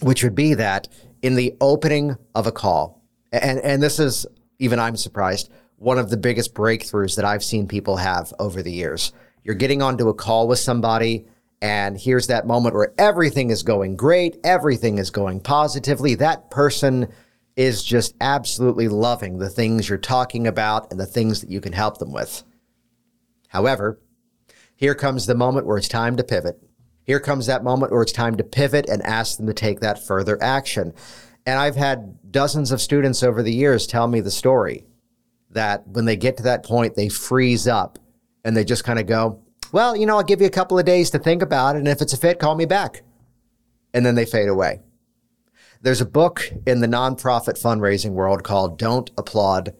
which 0.00 0.24
would 0.24 0.34
be 0.34 0.54
that 0.54 0.88
in 1.22 1.34
the 1.34 1.54
opening 1.60 2.16
of 2.34 2.46
a 2.46 2.52
call, 2.52 3.02
And 3.32 3.60
and 3.60 3.82
this 3.82 3.98
is 3.98 4.26
even 4.58 4.78
I'm 4.78 4.96
surprised 4.96 5.50
one 5.76 5.98
of 5.98 6.10
the 6.10 6.16
biggest 6.16 6.54
breakthroughs 6.54 7.16
that 7.16 7.24
I've 7.24 7.44
seen 7.44 7.66
people 7.66 7.96
have 7.96 8.32
over 8.38 8.62
the 8.62 8.72
years. 8.72 9.12
You're 9.44 9.54
getting 9.54 9.80
onto 9.80 10.08
a 10.08 10.14
call 10.14 10.48
with 10.48 10.58
somebody 10.58 11.26
and 11.62 11.98
here's 11.98 12.28
that 12.28 12.46
moment 12.46 12.74
where 12.74 12.94
everything 12.98 13.50
is 13.50 13.62
going 13.62 13.96
great, 13.96 14.38
everything 14.44 14.98
is 14.98 15.10
going 15.10 15.40
positively. 15.40 16.14
That 16.14 16.50
person 16.50 17.08
is 17.56 17.84
just 17.84 18.14
absolutely 18.20 18.88
loving 18.88 19.38
the 19.38 19.50
things 19.50 19.88
you're 19.88 19.98
talking 19.98 20.46
about 20.46 20.90
and 20.90 20.98
the 20.98 21.06
things 21.06 21.40
that 21.40 21.50
you 21.50 21.60
can 21.60 21.72
help 21.72 21.98
them 21.98 22.12
with. 22.12 22.42
However, 23.48 24.00
here 24.76 24.94
comes 24.94 25.26
the 25.26 25.34
moment 25.34 25.66
where 25.66 25.76
it's 25.76 25.88
time 25.88 26.16
to 26.16 26.24
pivot. 26.24 26.58
Here 27.04 27.20
comes 27.20 27.46
that 27.46 27.64
moment 27.64 27.92
where 27.92 28.02
it's 28.02 28.12
time 28.12 28.36
to 28.36 28.44
pivot 28.44 28.88
and 28.88 29.02
ask 29.02 29.36
them 29.36 29.46
to 29.46 29.52
take 29.52 29.80
that 29.80 30.06
further 30.06 30.42
action. 30.42 30.94
And 31.44 31.58
I've 31.58 31.76
had 31.76 32.32
dozens 32.32 32.70
of 32.70 32.80
students 32.80 33.22
over 33.22 33.42
the 33.42 33.52
years 33.52 33.86
tell 33.86 34.06
me 34.06 34.20
the 34.20 34.30
story 34.30 34.86
that 35.50 35.86
when 35.86 36.04
they 36.04 36.16
get 36.16 36.36
to 36.38 36.44
that 36.44 36.64
point, 36.64 36.94
they 36.94 37.08
freeze 37.08 37.66
up 37.66 37.98
and 38.44 38.56
they 38.56 38.64
just 38.64 38.84
kind 38.84 38.98
of 38.98 39.06
go, 39.06 39.42
Well, 39.72 39.96
you 39.96 40.06
know, 40.06 40.16
I'll 40.16 40.22
give 40.22 40.40
you 40.40 40.46
a 40.46 40.50
couple 40.50 40.78
of 40.78 40.84
days 40.84 41.10
to 41.10 41.18
think 41.18 41.42
about 41.42 41.76
it. 41.76 41.80
And 41.80 41.88
if 41.88 42.00
it's 42.00 42.12
a 42.12 42.16
fit, 42.16 42.38
call 42.38 42.54
me 42.54 42.64
back. 42.64 43.02
And 43.94 44.04
then 44.04 44.14
they 44.14 44.26
fade 44.26 44.48
away. 44.48 44.80
There's 45.82 46.00
a 46.00 46.06
book 46.06 46.50
in 46.66 46.80
the 46.80 46.86
nonprofit 46.86 47.60
fundraising 47.60 48.10
world 48.10 48.44
called 48.44 48.78
Don't 48.78 49.10
Applaud, 49.16 49.74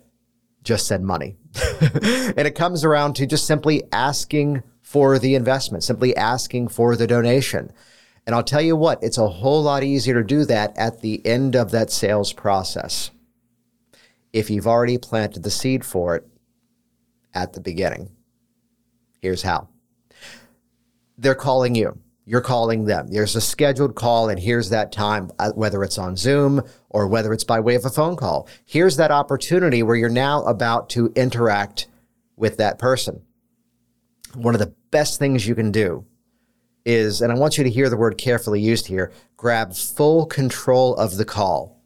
Just 0.62 0.86
Send 0.86 1.04
Money. 1.04 1.36
and 1.80 2.46
it 2.46 2.54
comes 2.54 2.84
around 2.84 3.14
to 3.14 3.26
just 3.26 3.46
simply 3.46 3.82
asking 3.92 4.62
for 4.80 5.18
the 5.18 5.34
investment, 5.34 5.84
simply 5.84 6.16
asking 6.16 6.68
for 6.68 6.96
the 6.96 7.06
donation. 7.06 7.70
And 8.26 8.34
I'll 8.34 8.42
tell 8.42 8.62
you 8.62 8.76
what, 8.76 9.02
it's 9.02 9.18
a 9.18 9.28
whole 9.28 9.62
lot 9.62 9.82
easier 9.82 10.14
to 10.14 10.24
do 10.24 10.44
that 10.46 10.76
at 10.76 11.00
the 11.00 11.24
end 11.26 11.54
of 11.54 11.70
that 11.72 11.90
sales 11.90 12.32
process 12.32 13.10
if 14.32 14.48
you've 14.50 14.66
already 14.66 14.98
planted 14.98 15.42
the 15.42 15.50
seed 15.50 15.84
for 15.84 16.16
it 16.16 16.26
at 17.34 17.52
the 17.52 17.60
beginning. 17.60 18.10
Here's 19.20 19.42
how 19.42 19.69
they're 21.20 21.34
calling 21.34 21.74
you. 21.74 21.98
You're 22.24 22.40
calling 22.40 22.84
them. 22.84 23.08
There's 23.08 23.36
a 23.36 23.40
scheduled 23.40 23.94
call, 23.94 24.28
and 24.28 24.38
here's 24.38 24.70
that 24.70 24.92
time, 24.92 25.30
uh, 25.38 25.52
whether 25.52 25.82
it's 25.82 25.98
on 25.98 26.16
Zoom 26.16 26.62
or 26.88 27.06
whether 27.06 27.32
it's 27.32 27.44
by 27.44 27.60
way 27.60 27.74
of 27.74 27.84
a 27.84 27.90
phone 27.90 28.16
call. 28.16 28.48
Here's 28.64 28.96
that 28.96 29.10
opportunity 29.10 29.82
where 29.82 29.96
you're 29.96 30.08
now 30.08 30.42
about 30.44 30.88
to 30.90 31.12
interact 31.16 31.88
with 32.36 32.56
that 32.58 32.78
person. 32.78 33.22
One 34.34 34.54
of 34.54 34.60
the 34.60 34.74
best 34.90 35.18
things 35.18 35.46
you 35.46 35.54
can 35.54 35.72
do 35.72 36.06
is, 36.84 37.20
and 37.20 37.32
I 37.32 37.36
want 37.36 37.58
you 37.58 37.64
to 37.64 37.70
hear 37.70 37.90
the 37.90 37.96
word 37.96 38.16
carefully 38.16 38.60
used 38.60 38.86
here, 38.86 39.12
grab 39.36 39.74
full 39.74 40.24
control 40.26 40.94
of 40.96 41.16
the 41.16 41.24
call 41.24 41.82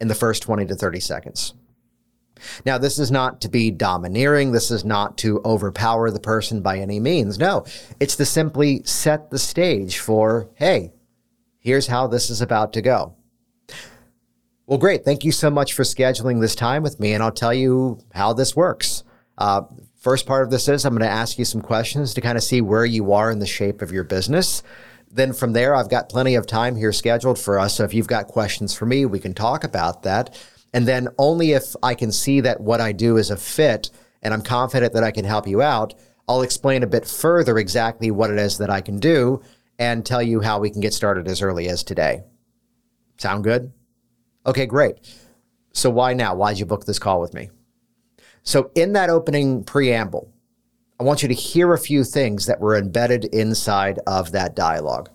in 0.00 0.08
the 0.08 0.14
first 0.14 0.42
20 0.42 0.66
to 0.66 0.74
30 0.74 1.00
seconds. 1.00 1.54
Now, 2.64 2.78
this 2.78 2.98
is 2.98 3.10
not 3.10 3.40
to 3.42 3.48
be 3.48 3.70
domineering. 3.70 4.52
This 4.52 4.70
is 4.70 4.84
not 4.84 5.18
to 5.18 5.40
overpower 5.44 6.10
the 6.10 6.20
person 6.20 6.62
by 6.62 6.78
any 6.78 7.00
means. 7.00 7.38
No, 7.38 7.64
it's 8.00 8.16
to 8.16 8.24
simply 8.24 8.82
set 8.84 9.30
the 9.30 9.38
stage 9.38 9.98
for, 9.98 10.48
hey, 10.54 10.92
here's 11.58 11.86
how 11.86 12.06
this 12.06 12.30
is 12.30 12.40
about 12.40 12.72
to 12.74 12.82
go. 12.82 13.14
Well, 14.66 14.78
great. 14.78 15.04
Thank 15.04 15.24
you 15.24 15.32
so 15.32 15.50
much 15.50 15.74
for 15.74 15.82
scheduling 15.82 16.40
this 16.40 16.54
time 16.54 16.82
with 16.82 17.00
me, 17.00 17.12
and 17.12 17.22
I'll 17.22 17.32
tell 17.32 17.54
you 17.54 17.98
how 18.14 18.32
this 18.32 18.56
works. 18.56 19.04
Uh, 19.36 19.62
first 20.00 20.26
part 20.26 20.44
of 20.44 20.50
this 20.50 20.68
is 20.68 20.84
I'm 20.84 20.94
going 20.94 21.02
to 21.02 21.08
ask 21.08 21.38
you 21.38 21.44
some 21.44 21.62
questions 21.62 22.14
to 22.14 22.20
kind 22.20 22.38
of 22.38 22.44
see 22.44 22.60
where 22.60 22.84
you 22.84 23.12
are 23.12 23.30
in 23.30 23.38
the 23.38 23.46
shape 23.46 23.82
of 23.82 23.92
your 23.92 24.04
business 24.04 24.62
then 25.12 25.32
from 25.34 25.52
there, 25.52 25.74
I've 25.74 25.90
got 25.90 26.08
plenty 26.08 26.34
of 26.34 26.46
time 26.46 26.74
here 26.74 26.92
scheduled 26.92 27.38
for 27.38 27.58
us. 27.58 27.76
So 27.76 27.84
if 27.84 27.92
you've 27.92 28.06
got 28.06 28.28
questions 28.28 28.74
for 28.74 28.86
me, 28.86 29.04
we 29.04 29.20
can 29.20 29.34
talk 29.34 29.62
about 29.62 30.02
that. 30.04 30.34
And 30.72 30.88
then 30.88 31.08
only 31.18 31.52
if 31.52 31.74
I 31.82 31.94
can 31.94 32.12
see 32.12 32.40
that 32.40 32.60
what 32.60 32.80
I 32.80 32.92
do 32.92 33.16
is 33.16 33.30
a 33.30 33.36
fit 33.36 33.90
and 34.22 34.32
I'm 34.32 34.42
confident 34.42 34.92
that 34.94 35.04
I 35.04 35.10
can 35.10 35.24
help 35.24 35.46
you 35.46 35.60
out, 35.60 35.94
I'll 36.28 36.42
explain 36.42 36.82
a 36.82 36.86
bit 36.86 37.06
further 37.06 37.58
exactly 37.58 38.10
what 38.10 38.30
it 38.30 38.38
is 38.38 38.58
that 38.58 38.70
I 38.70 38.80
can 38.80 38.98
do 38.98 39.42
and 39.78 40.06
tell 40.06 40.22
you 40.22 40.40
how 40.40 40.60
we 40.60 40.70
can 40.70 40.80
get 40.80 40.94
started 40.94 41.28
as 41.28 41.42
early 41.42 41.68
as 41.68 41.82
today. 41.82 42.22
Sound 43.18 43.44
good? 43.44 43.72
Okay, 44.46 44.66
great. 44.66 44.98
So 45.72 45.90
why 45.90 46.14
now? 46.14 46.34
Why'd 46.34 46.58
you 46.58 46.66
book 46.66 46.84
this 46.84 46.98
call 46.98 47.20
with 47.20 47.34
me? 47.34 47.50
So 48.42 48.70
in 48.74 48.92
that 48.94 49.10
opening 49.10 49.64
preamble, 49.64 50.32
I 50.98 51.04
want 51.04 51.22
you 51.22 51.28
to 51.28 51.34
hear 51.34 51.72
a 51.72 51.78
few 51.78 52.04
things 52.04 52.46
that 52.46 52.60
were 52.60 52.76
embedded 52.76 53.24
inside 53.26 53.98
of 54.06 54.32
that 54.32 54.54
dialogue. 54.54 55.10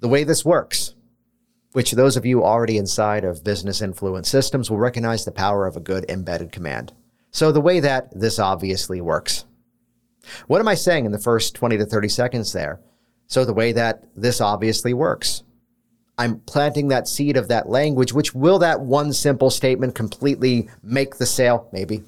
The 0.00 0.08
way 0.08 0.24
this 0.24 0.44
works, 0.44 0.94
which 1.72 1.92
those 1.92 2.16
of 2.16 2.26
you 2.26 2.44
already 2.44 2.78
inside 2.78 3.24
of 3.24 3.44
business 3.44 3.80
influence 3.80 4.28
systems 4.28 4.70
will 4.70 4.78
recognize 4.78 5.24
the 5.24 5.32
power 5.32 5.66
of 5.66 5.76
a 5.76 5.80
good 5.80 6.08
embedded 6.08 6.52
command. 6.52 6.92
So, 7.30 7.50
the 7.50 7.60
way 7.60 7.80
that 7.80 8.08
this 8.18 8.38
obviously 8.38 9.00
works. 9.00 9.46
What 10.46 10.60
am 10.60 10.68
I 10.68 10.74
saying 10.74 11.06
in 11.06 11.12
the 11.12 11.18
first 11.18 11.54
20 11.54 11.78
to 11.78 11.86
30 11.86 12.08
seconds 12.08 12.52
there? 12.52 12.80
So, 13.26 13.44
the 13.44 13.54
way 13.54 13.72
that 13.72 14.04
this 14.14 14.40
obviously 14.40 14.92
works. 14.92 15.42
I'm 16.18 16.40
planting 16.40 16.88
that 16.88 17.08
seed 17.08 17.38
of 17.38 17.48
that 17.48 17.70
language, 17.70 18.12
which 18.12 18.34
will 18.34 18.58
that 18.58 18.80
one 18.80 19.14
simple 19.14 19.48
statement 19.48 19.94
completely 19.94 20.68
make 20.82 21.16
the 21.16 21.26
sale? 21.26 21.68
Maybe, 21.72 22.04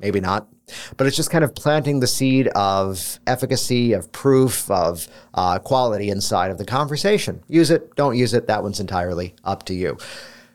maybe 0.00 0.20
not. 0.20 0.48
But 0.96 1.06
it's 1.06 1.16
just 1.16 1.30
kind 1.30 1.44
of 1.44 1.54
planting 1.54 2.00
the 2.00 2.06
seed 2.06 2.48
of 2.48 3.18
efficacy, 3.26 3.92
of 3.92 4.10
proof, 4.12 4.70
of 4.70 5.06
uh, 5.34 5.58
quality 5.58 6.10
inside 6.10 6.50
of 6.50 6.58
the 6.58 6.64
conversation. 6.64 7.42
Use 7.48 7.70
it, 7.70 7.94
don't 7.96 8.16
use 8.16 8.34
it. 8.34 8.46
That 8.46 8.62
one's 8.62 8.80
entirely 8.80 9.34
up 9.44 9.64
to 9.64 9.74
you. 9.74 9.98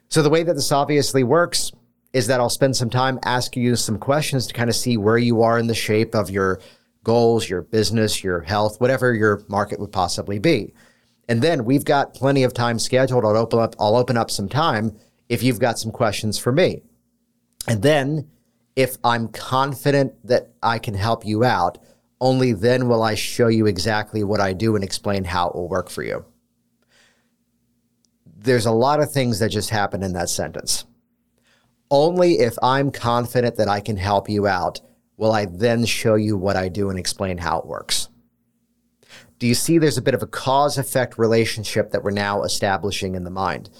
So 0.10 0.22
the 0.22 0.30
way 0.30 0.44
that 0.44 0.54
this 0.54 0.72
obviously 0.72 1.24
works 1.24 1.72
is 2.14 2.28
that 2.28 2.40
I'll 2.40 2.50
spend 2.50 2.76
some 2.76 2.90
time 2.90 3.20
asking 3.24 3.64
you 3.64 3.76
some 3.76 4.00
questions 4.00 4.48
to 4.48 4.54
kind 4.54 4.70
of 4.70 4.76
see 4.76 4.98
where 4.98 5.18
you 5.18 5.42
are 5.42 5.60
in 5.60 5.68
the 5.68 5.76
shape 5.76 6.16
of 6.16 6.30
your 6.30 6.60
goals, 7.04 7.50
your 7.50 7.62
business, 7.62 8.24
your 8.24 8.42
health, 8.42 8.80
whatever 8.82 9.14
your 9.14 9.44
market 9.48 9.80
would 9.80 9.92
possibly 9.92 10.40
be. 10.40 10.74
And 11.30 11.42
then 11.42 11.66
we've 11.66 11.86
got 11.86 12.14
plenty 12.14 12.44
of 12.44 12.54
time 12.54 12.80
scheduled. 12.80 13.26
I'll 13.26 13.38
open 13.38 13.60
up, 13.60 13.76
I'll 13.80 13.96
open 13.96 14.18
up 14.18 14.32
some 14.32 14.48
time 14.50 14.98
if 15.30 15.44
you've 15.44 15.60
got 15.60 15.78
some 15.78 15.92
questions 15.92 16.38
for 16.40 16.52
me. 16.52 16.82
And 17.68 17.82
then 17.82 18.30
if 18.78 18.96
I'm 19.04 19.28
confident 19.30 20.14
that 20.24 20.52
I 20.62 20.78
can 20.78 20.94
help 20.94 21.26
you 21.26 21.44
out, 21.44 21.80
only 22.22 22.54
then 22.54 22.88
will 22.88 23.02
I 23.02 23.16
show 23.16 23.48
you 23.48 23.66
exactly 23.66 24.24
what 24.24 24.40
I 24.40 24.54
do 24.54 24.76
and 24.76 24.84
explain 24.84 25.24
how 25.24 25.50
it 25.50 25.56
will 25.56 25.68
work 25.68 25.90
for 25.90 26.04
you. 26.04 26.24
There's 28.24 28.68
a 28.68 28.72
lot 28.72 29.00
of 29.00 29.12
things 29.12 29.40
that 29.40 29.50
just 29.50 29.72
happen 29.72 30.04
in 30.04 30.14
that 30.14 30.30
sentence. 30.30 30.86
Only 31.90 32.34
if 32.34 32.56
I'm 32.62 32.92
confident 32.92 33.56
that 33.56 33.68
I 33.68 33.80
can 33.80 33.98
help 33.98 34.30
you 34.30 34.46
out 34.46 34.80
will 35.18 35.32
I 35.32 35.46
then 35.46 35.84
show 35.84 36.14
you 36.14 36.38
what 36.38 36.56
I 36.56 36.70
do 36.70 36.92
and 36.92 37.00
explain 37.00 37.40
how 37.40 37.58
it 37.58 37.66
works. 37.66 38.10
Do 39.40 39.48
you 39.48 39.56
see 39.56 39.80
there's 39.80 39.98
a 39.98 40.04
bit 40.04 40.14
of 40.14 40.22
a 40.22 40.28
cause 40.28 40.78
effect 40.78 41.18
relationship 41.18 41.90
that 41.92 42.04
we're 42.04 42.12
now 42.12 42.44
establishing 42.44 43.16
in 43.16 43.24
the 43.24 43.32
mind? 43.32 43.72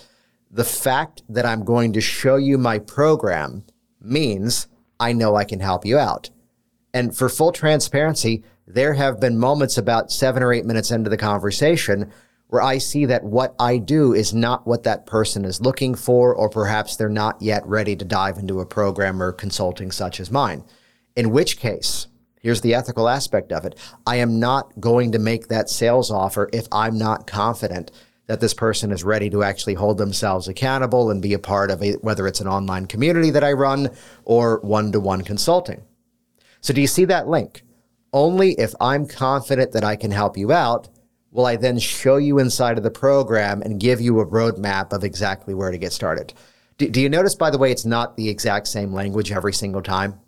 The 0.50 0.64
fact 0.64 1.22
that 1.30 1.46
I'm 1.46 1.64
going 1.64 1.94
to 1.94 2.02
show 2.02 2.38
you 2.38 2.58
my 2.58 2.80
program 2.80 3.64
means 4.02 4.68
I 5.00 5.14
know 5.14 5.36
I 5.36 5.44
can 5.44 5.60
help 5.60 5.86
you 5.86 5.98
out. 5.98 6.30
And 6.94 7.16
for 7.16 7.30
full 7.30 7.52
transparency, 7.52 8.44
there 8.66 8.94
have 8.94 9.20
been 9.20 9.38
moments 9.38 9.78
about 9.78 10.12
seven 10.12 10.44
or 10.44 10.52
eight 10.52 10.66
minutes 10.66 10.92
into 10.92 11.10
the 11.10 11.18
conversation 11.18 12.12
where 12.48 12.62
I 12.62 12.78
see 12.78 13.06
that 13.06 13.24
what 13.24 13.56
I 13.60 13.78
do 13.78 14.14
is 14.14 14.34
not 14.34 14.66
what 14.66 14.84
that 14.84 15.06
person 15.06 15.44
is 15.44 15.62
looking 15.62 15.96
for, 15.96 16.34
or 16.34 16.50
perhaps 16.50 16.96
they're 16.96 17.10
not 17.10 17.42
yet 17.42 17.66
ready 17.68 17.96
to 17.96 18.06
dive 18.06 18.38
into 18.38 18.62
a 18.62 18.66
program 18.66 19.22
or 19.22 19.32
consulting 19.34 19.92
such 19.92 20.20
as 20.20 20.32
mine. 20.32 20.64
In 21.16 21.32
which 21.32 21.60
case, 21.60 22.08
here's 22.40 22.62
the 22.62 22.74
ethical 22.74 23.10
aspect 23.10 23.52
of 23.52 23.66
it 23.66 23.78
I 24.06 24.18
am 24.18 24.40
not 24.40 24.80
going 24.80 25.12
to 25.12 25.20
make 25.20 25.48
that 25.48 25.70
sales 25.70 26.10
offer 26.10 26.50
if 26.54 26.68
I'm 26.72 26.98
not 26.98 27.28
confident 27.28 27.92
that 28.28 28.40
this 28.40 28.54
person 28.54 28.92
is 28.92 29.04
ready 29.04 29.30
to 29.30 29.44
actually 29.44 29.74
hold 29.74 29.98
themselves 29.98 30.48
accountable 30.48 31.10
and 31.10 31.22
be 31.22 31.34
a 31.34 31.40
part 31.40 31.72
of 31.72 31.82
a, 31.82 31.94
whether 31.94 32.28
it's 32.28 32.42
an 32.42 32.48
online 32.48 32.86
community 32.86 33.30
that 33.32 33.44
I 33.44 33.54
run 33.54 33.90
or 34.26 34.60
one 34.62 34.92
to 34.92 35.00
one 35.00 35.22
consulting. 35.22 35.82
So, 36.62 36.74
do 36.74 36.82
you 36.82 36.88
see 36.88 37.06
that 37.06 37.28
link? 37.28 37.64
Only 38.14 38.52
if 38.54 38.74
I'm 38.80 39.08
confident 39.08 39.72
that 39.72 39.84
I 39.84 39.96
can 39.96 40.12
help 40.12 40.38
you 40.38 40.52
out 40.52 40.90
will 41.32 41.46
I 41.46 41.56
then 41.56 41.78
show 41.78 42.18
you 42.18 42.40
inside 42.40 42.78
of 42.78 42.84
the 42.84 42.92
program 42.92 43.62
and 43.62 43.80
give 43.80 44.02
you 44.02 44.20
a 44.20 44.26
roadmap 44.26 44.92
of 44.94 45.04
exactly 45.04 45.54
where 45.54 45.72
to 45.72 45.78
get 45.78 45.94
started. 45.94 46.34
Do, 46.78 46.90
do 46.90 47.02
you 47.02 47.10
notice, 47.10 47.36
by 47.36 47.50
the 47.50 47.58
way, 47.58 47.72
it's 47.72 47.86
not 47.86 48.18
the 48.18 48.30
exact 48.30 48.68
same 48.68 48.94
language 48.94 49.32
every 49.32 49.54
single 49.54 49.82
time? 49.82 50.20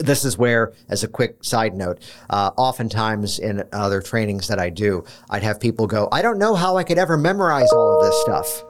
This 0.00 0.24
is 0.24 0.38
where, 0.38 0.72
as 0.88 1.04
a 1.04 1.08
quick 1.08 1.44
side 1.44 1.74
note, 1.74 2.00
uh, 2.30 2.50
oftentimes 2.56 3.38
in 3.38 3.62
other 3.72 4.00
trainings 4.00 4.48
that 4.48 4.58
I 4.58 4.70
do, 4.70 5.04
I'd 5.28 5.42
have 5.42 5.60
people 5.60 5.86
go, 5.86 6.08
I 6.10 6.22
don't 6.22 6.38
know 6.38 6.54
how 6.54 6.76
I 6.76 6.84
could 6.84 6.98
ever 6.98 7.16
memorize 7.16 7.70
all 7.70 8.00
of 8.00 8.06
this 8.06 8.20
stuff. 8.22 8.64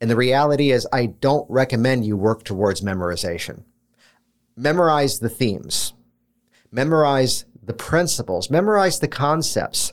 And 0.00 0.10
the 0.10 0.16
reality 0.16 0.72
is, 0.72 0.86
I 0.92 1.06
don't 1.06 1.48
recommend 1.48 2.04
you 2.04 2.16
work 2.16 2.42
towards 2.44 2.80
memorization. 2.80 3.62
Memorize 4.56 5.20
the 5.20 5.28
themes, 5.28 5.94
memorize 6.70 7.44
the 7.62 7.72
principles, 7.72 8.50
memorize 8.50 8.98
the 8.98 9.08
concepts. 9.08 9.92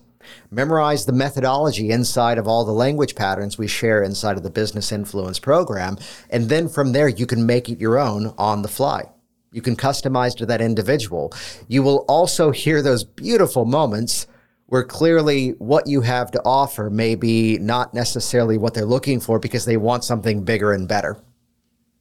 Memorize 0.49 1.05
the 1.05 1.13
methodology 1.13 1.91
inside 1.91 2.37
of 2.37 2.47
all 2.47 2.63
the 2.63 2.71
language 2.71 3.15
patterns 3.15 3.57
we 3.57 3.67
share 3.67 4.03
inside 4.03 4.37
of 4.37 4.43
the 4.43 4.49
Business 4.49 4.91
Influence 4.91 5.39
program. 5.39 5.97
And 6.29 6.47
then 6.47 6.69
from 6.69 6.91
there, 6.91 7.09
you 7.09 7.25
can 7.25 7.45
make 7.45 7.69
it 7.69 7.81
your 7.81 7.97
own 7.97 8.33
on 8.37 8.61
the 8.61 8.67
fly. 8.67 9.09
You 9.51 9.61
can 9.61 9.75
customize 9.75 10.35
to 10.37 10.45
that 10.45 10.61
individual. 10.61 11.33
You 11.67 11.83
will 11.83 12.05
also 12.07 12.51
hear 12.51 12.81
those 12.81 13.03
beautiful 13.03 13.65
moments 13.65 14.27
where 14.67 14.83
clearly 14.83 15.49
what 15.57 15.87
you 15.87 15.99
have 15.99 16.31
to 16.31 16.41
offer 16.45 16.89
may 16.89 17.15
be 17.15 17.57
not 17.57 17.93
necessarily 17.93 18.57
what 18.57 18.73
they're 18.73 18.85
looking 18.85 19.19
for 19.19 19.39
because 19.39 19.65
they 19.65 19.75
want 19.75 20.05
something 20.05 20.45
bigger 20.45 20.71
and 20.71 20.87
better. 20.87 21.21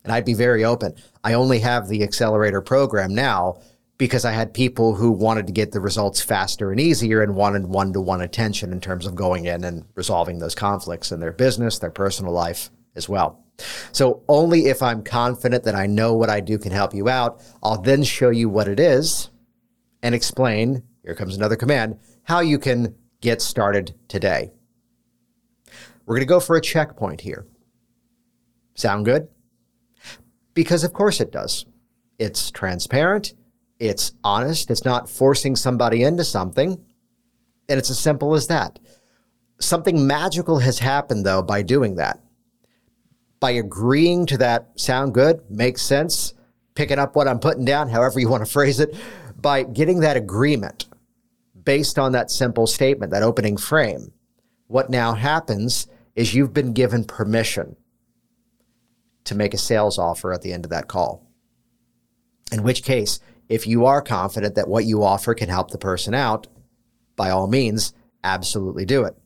And 0.04 0.12
I'd 0.12 0.24
be 0.24 0.34
very 0.34 0.64
open. 0.64 0.94
I 1.24 1.32
only 1.32 1.58
have 1.58 1.88
the 1.88 2.04
accelerator 2.04 2.60
program 2.60 3.12
now 3.12 3.58
because 3.98 4.24
I 4.24 4.30
had 4.30 4.54
people 4.54 4.94
who 4.94 5.10
wanted 5.10 5.48
to 5.48 5.52
get 5.52 5.72
the 5.72 5.80
results 5.80 6.22
faster 6.22 6.70
and 6.70 6.80
easier 6.80 7.20
and 7.20 7.34
wanted 7.34 7.66
one 7.66 7.92
to 7.92 8.00
one 8.00 8.20
attention 8.20 8.72
in 8.72 8.80
terms 8.80 9.04
of 9.04 9.16
going 9.16 9.46
in 9.46 9.64
and 9.64 9.84
resolving 9.96 10.38
those 10.38 10.54
conflicts 10.54 11.10
in 11.10 11.18
their 11.18 11.32
business, 11.32 11.80
their 11.80 11.90
personal 11.90 12.32
life 12.32 12.70
as 12.94 13.08
well. 13.08 13.44
So 13.92 14.22
only 14.28 14.66
if 14.66 14.82
I'm 14.82 15.02
confident 15.02 15.64
that 15.64 15.74
I 15.74 15.86
know 15.86 16.14
what 16.14 16.30
I 16.30 16.40
do 16.40 16.58
can 16.58 16.72
help 16.72 16.94
you 16.94 17.08
out, 17.08 17.42
I'll 17.62 17.80
then 17.80 18.02
show 18.02 18.30
you 18.30 18.48
what 18.48 18.68
it 18.68 18.80
is 18.80 19.30
and 20.02 20.14
explain. 20.14 20.82
Here 21.02 21.14
comes 21.14 21.36
another 21.36 21.56
command 21.56 21.98
how 22.24 22.40
you 22.40 22.58
can 22.58 22.94
get 23.20 23.42
started 23.42 23.94
today. 24.08 24.52
We're 26.06 26.16
going 26.16 26.26
to 26.26 26.26
go 26.26 26.40
for 26.40 26.56
a 26.56 26.60
checkpoint 26.60 27.20
here. 27.20 27.46
Sound 28.74 29.04
good? 29.04 29.28
Because 30.54 30.84
of 30.84 30.92
course 30.92 31.20
it 31.20 31.32
does. 31.32 31.66
It's 32.18 32.50
transparent, 32.50 33.34
it's 33.78 34.12
honest, 34.22 34.70
it's 34.70 34.84
not 34.84 35.08
forcing 35.08 35.56
somebody 35.56 36.02
into 36.02 36.24
something, 36.24 36.84
and 37.68 37.78
it's 37.78 37.90
as 37.90 37.98
simple 37.98 38.34
as 38.34 38.46
that. 38.48 38.78
Something 39.60 40.06
magical 40.06 40.58
has 40.58 40.78
happened 40.78 41.24
though 41.24 41.42
by 41.42 41.62
doing 41.62 41.96
that. 41.96 42.20
By 43.40 43.52
agreeing 43.52 44.26
to 44.26 44.38
that 44.38 44.68
sound 44.76 45.14
good, 45.14 45.42
makes 45.50 45.82
sense, 45.82 46.34
picking 46.74 46.98
up 46.98 47.16
what 47.16 47.26
I'm 47.26 47.40
putting 47.40 47.64
down, 47.64 47.88
however 47.88 48.20
you 48.20 48.28
want 48.28 48.44
to 48.44 48.50
phrase 48.52 48.80
it, 48.80 48.94
by 49.40 49.62
getting 49.62 50.00
that 50.00 50.16
agreement 50.16 50.86
based 51.64 51.98
on 51.98 52.12
that 52.12 52.30
simple 52.30 52.66
statement, 52.66 53.12
that 53.12 53.22
opening 53.22 53.56
frame, 53.56 54.12
what 54.66 54.90
now 54.90 55.14
happens 55.14 55.86
is 56.14 56.34
you've 56.34 56.54
been 56.54 56.72
given 56.72 57.04
permission 57.04 57.76
to 59.24 59.34
make 59.34 59.54
a 59.54 59.58
sales 59.58 59.98
offer 59.98 60.32
at 60.32 60.42
the 60.42 60.52
end 60.52 60.64
of 60.64 60.70
that 60.70 60.88
call. 60.88 61.26
In 62.52 62.62
which 62.62 62.82
case, 62.82 63.20
if 63.48 63.66
you 63.66 63.84
are 63.86 64.02
confident 64.02 64.54
that 64.54 64.68
what 64.68 64.84
you 64.84 65.02
offer 65.02 65.34
can 65.34 65.48
help 65.48 65.70
the 65.70 65.78
person 65.78 66.14
out, 66.14 66.46
by 67.16 67.30
all 67.30 67.46
means, 67.46 67.92
absolutely 68.24 68.84
do 68.84 69.04
it. 69.04 69.16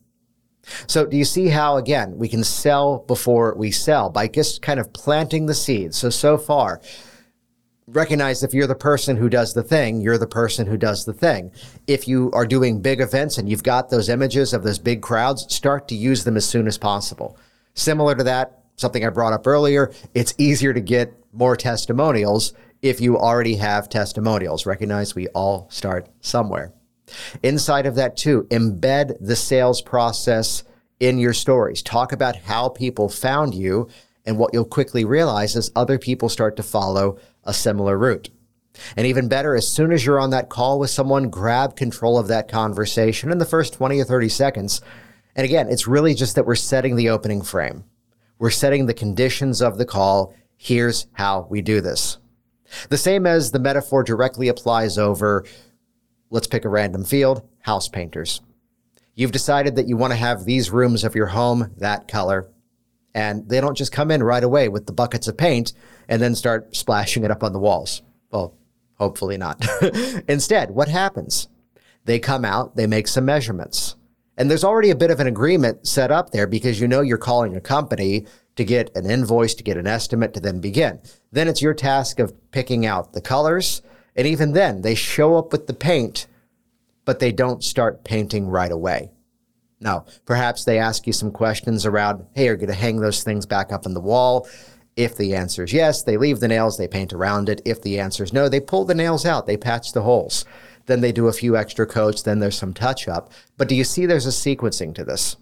So, 0.87 1.05
do 1.05 1.17
you 1.17 1.25
see 1.25 1.47
how, 1.47 1.77
again, 1.77 2.17
we 2.17 2.27
can 2.27 2.43
sell 2.43 2.99
before 3.07 3.55
we 3.55 3.71
sell 3.71 4.09
by 4.09 4.27
just 4.27 4.61
kind 4.61 4.79
of 4.79 4.91
planting 4.93 5.45
the 5.45 5.53
seeds? 5.53 5.97
So, 5.97 6.09
so 6.09 6.37
far, 6.37 6.81
recognize 7.87 8.43
if 8.43 8.53
you're 8.53 8.67
the 8.67 8.75
person 8.75 9.15
who 9.15 9.29
does 9.29 9.53
the 9.53 9.63
thing, 9.63 10.01
you're 10.01 10.17
the 10.17 10.27
person 10.27 10.65
who 10.65 10.77
does 10.77 11.05
the 11.05 11.13
thing. 11.13 11.51
If 11.87 12.07
you 12.07 12.31
are 12.33 12.45
doing 12.45 12.81
big 12.81 12.99
events 12.99 13.37
and 13.37 13.47
you've 13.47 13.63
got 13.63 13.89
those 13.89 14.09
images 14.09 14.53
of 14.53 14.63
those 14.63 14.79
big 14.79 15.01
crowds, 15.01 15.53
start 15.53 15.87
to 15.89 15.95
use 15.95 16.23
them 16.23 16.37
as 16.37 16.47
soon 16.47 16.67
as 16.67 16.77
possible. 16.77 17.37
Similar 17.75 18.15
to 18.15 18.23
that, 18.23 18.63
something 18.77 19.05
I 19.05 19.09
brought 19.09 19.33
up 19.33 19.45
earlier, 19.45 19.91
it's 20.13 20.33
easier 20.37 20.73
to 20.73 20.81
get 20.81 21.13
more 21.31 21.55
testimonials 21.55 22.53
if 22.81 23.01
you 23.01 23.17
already 23.17 23.55
have 23.55 23.89
testimonials. 23.89 24.65
Recognize 24.65 25.15
we 25.15 25.27
all 25.29 25.67
start 25.69 26.07
somewhere. 26.21 26.73
Inside 27.43 27.85
of 27.85 27.95
that, 27.95 28.17
too, 28.17 28.47
embed 28.49 29.17
the 29.19 29.35
sales 29.35 29.81
process 29.81 30.63
in 30.99 31.17
your 31.17 31.33
stories. 31.33 31.81
Talk 31.81 32.11
about 32.11 32.35
how 32.35 32.69
people 32.69 33.09
found 33.09 33.53
you. 33.53 33.89
And 34.25 34.37
what 34.37 34.53
you'll 34.53 34.65
quickly 34.65 35.05
realize 35.05 35.55
is 35.55 35.71
other 35.75 35.99
people 35.99 36.29
start 36.29 36.55
to 36.57 36.63
follow 36.63 37.19
a 37.43 37.53
similar 37.53 37.97
route. 37.97 38.29
And 38.97 39.05
even 39.05 39.27
better, 39.27 39.55
as 39.55 39.67
soon 39.67 39.91
as 39.91 40.05
you're 40.05 40.19
on 40.19 40.31
that 40.31 40.49
call 40.49 40.79
with 40.79 40.89
someone, 40.89 41.29
grab 41.29 41.75
control 41.75 42.17
of 42.17 42.27
that 42.27 42.49
conversation 42.49 43.31
in 43.31 43.37
the 43.37 43.45
first 43.45 43.73
20 43.73 43.99
or 43.99 44.03
30 44.03 44.29
seconds. 44.29 44.81
And 45.35 45.45
again, 45.45 45.69
it's 45.69 45.87
really 45.87 46.13
just 46.13 46.35
that 46.35 46.45
we're 46.45 46.55
setting 46.55 46.95
the 46.95 47.09
opening 47.09 47.41
frame. 47.41 47.83
We're 48.39 48.49
setting 48.49 48.85
the 48.85 48.93
conditions 48.93 49.61
of 49.61 49.77
the 49.77 49.85
call. 49.85 50.33
Here's 50.57 51.07
how 51.13 51.47
we 51.49 51.61
do 51.61 51.81
this. 51.81 52.17
The 52.89 52.97
same 52.97 53.25
as 53.25 53.51
the 53.51 53.59
metaphor 53.59 54.03
directly 54.03 54.47
applies 54.47 54.97
over, 54.97 55.45
let's 56.29 56.47
pick 56.47 56.65
a 56.65 56.69
random 56.69 57.03
field, 57.03 57.47
house 57.59 57.87
painters. 57.87 58.41
You've 59.13 59.31
decided 59.31 59.75
that 59.75 59.87
you 59.87 59.95
want 59.95 60.11
to 60.11 60.17
have 60.17 60.43
these 60.43 60.71
rooms 60.71 61.03
of 61.03 61.15
your 61.15 61.27
home 61.27 61.71
that 61.77 62.07
color, 62.07 62.49
and 63.13 63.47
they 63.47 63.61
don't 63.61 63.77
just 63.77 63.91
come 63.91 64.11
in 64.11 64.21
right 64.21 64.43
away 64.43 64.67
with 64.67 64.85
the 64.85 64.93
buckets 64.93 65.27
of 65.27 65.37
paint 65.37 65.71
and 66.09 66.21
then 66.21 66.35
start 66.35 66.75
splashing 66.75 67.23
it 67.23 67.31
up 67.31 67.43
on 67.43 67.53
the 67.53 67.59
walls. 67.59 68.01
Well, 68.31 68.53
hopefully 68.95 69.37
not. 69.37 69.65
Instead, 70.27 70.71
what 70.71 70.89
happens? 70.89 71.47
They 72.03 72.19
come 72.19 72.43
out, 72.43 72.75
they 72.75 72.87
make 72.87 73.07
some 73.07 73.25
measurements. 73.25 73.95
And 74.37 74.51
there's 74.51 74.65
already 74.65 74.89
a 74.89 74.95
bit 74.95 75.11
of 75.11 75.21
an 75.21 75.27
agreement 75.27 75.87
set 75.87 76.11
up 76.11 76.31
there 76.31 76.45
because 76.45 76.79
you 76.79 76.87
know 76.87 77.01
you're 77.01 77.17
calling 77.17 77.55
a 77.55 77.61
company 77.61 78.25
to 78.57 78.65
get 78.65 78.95
an 78.95 79.09
invoice, 79.09 79.53
to 79.55 79.63
get 79.63 79.77
an 79.77 79.87
estimate, 79.87 80.33
to 80.33 80.39
then 80.39 80.59
begin. 80.59 80.99
Then 81.31 81.47
it's 81.47 81.61
your 81.61 81.73
task 81.73 82.19
of 82.19 82.33
picking 82.51 82.85
out 82.85 83.13
the 83.13 83.21
colors. 83.21 83.81
And 84.15 84.25
even 84.27 84.53
then, 84.53 84.81
they 84.81 84.95
show 84.95 85.35
up 85.35 85.51
with 85.51 85.67
the 85.67 85.73
paint, 85.73 86.27
but 87.03 87.19
they 87.19 87.31
don't 87.31 87.63
start 87.63 88.03
painting 88.03 88.47
right 88.47 88.71
away. 88.71 89.11
Now, 89.79 90.05
perhaps 90.25 90.63
they 90.63 90.79
ask 90.79 91.05
you 91.05 91.13
some 91.13 91.31
questions 91.31 91.85
around, 91.85 92.25
hey, 92.33 92.47
are 92.47 92.53
you 92.53 92.57
going 92.57 92.69
to 92.69 92.73
hang 92.73 93.01
those 93.01 93.23
things 93.23 93.45
back 93.45 93.71
up 93.71 93.85
on 93.85 93.93
the 93.93 93.99
wall? 93.99 94.47
If 94.95 95.17
the 95.17 95.35
answer 95.35 95.65
is 95.65 95.73
yes, 95.73 96.03
they 96.03 96.15
leave 96.15 96.39
the 96.39 96.47
nails, 96.47 96.77
they 96.77 96.87
paint 96.87 97.11
around 97.11 97.49
it. 97.49 97.61
If 97.65 97.81
the 97.81 97.99
answer 97.99 98.23
is 98.23 98.31
no, 98.31 98.47
they 98.47 98.61
pull 98.61 98.85
the 98.85 98.95
nails 98.95 99.25
out, 99.25 99.45
they 99.45 99.57
patch 99.57 99.91
the 99.91 100.03
holes. 100.03 100.45
Then 100.85 101.01
they 101.01 101.11
do 101.11 101.27
a 101.27 101.33
few 101.33 101.57
extra 101.57 101.85
coats, 101.85 102.21
then 102.21 102.39
there's 102.39 102.57
some 102.57 102.73
touch 102.73 103.07
up. 103.07 103.31
But 103.57 103.67
do 103.67 103.75
you 103.75 103.83
see 103.83 104.05
there's 104.05 104.25
a 104.25 104.29
sequencing 104.29 104.95
to 104.95 105.03
this? 105.03 105.35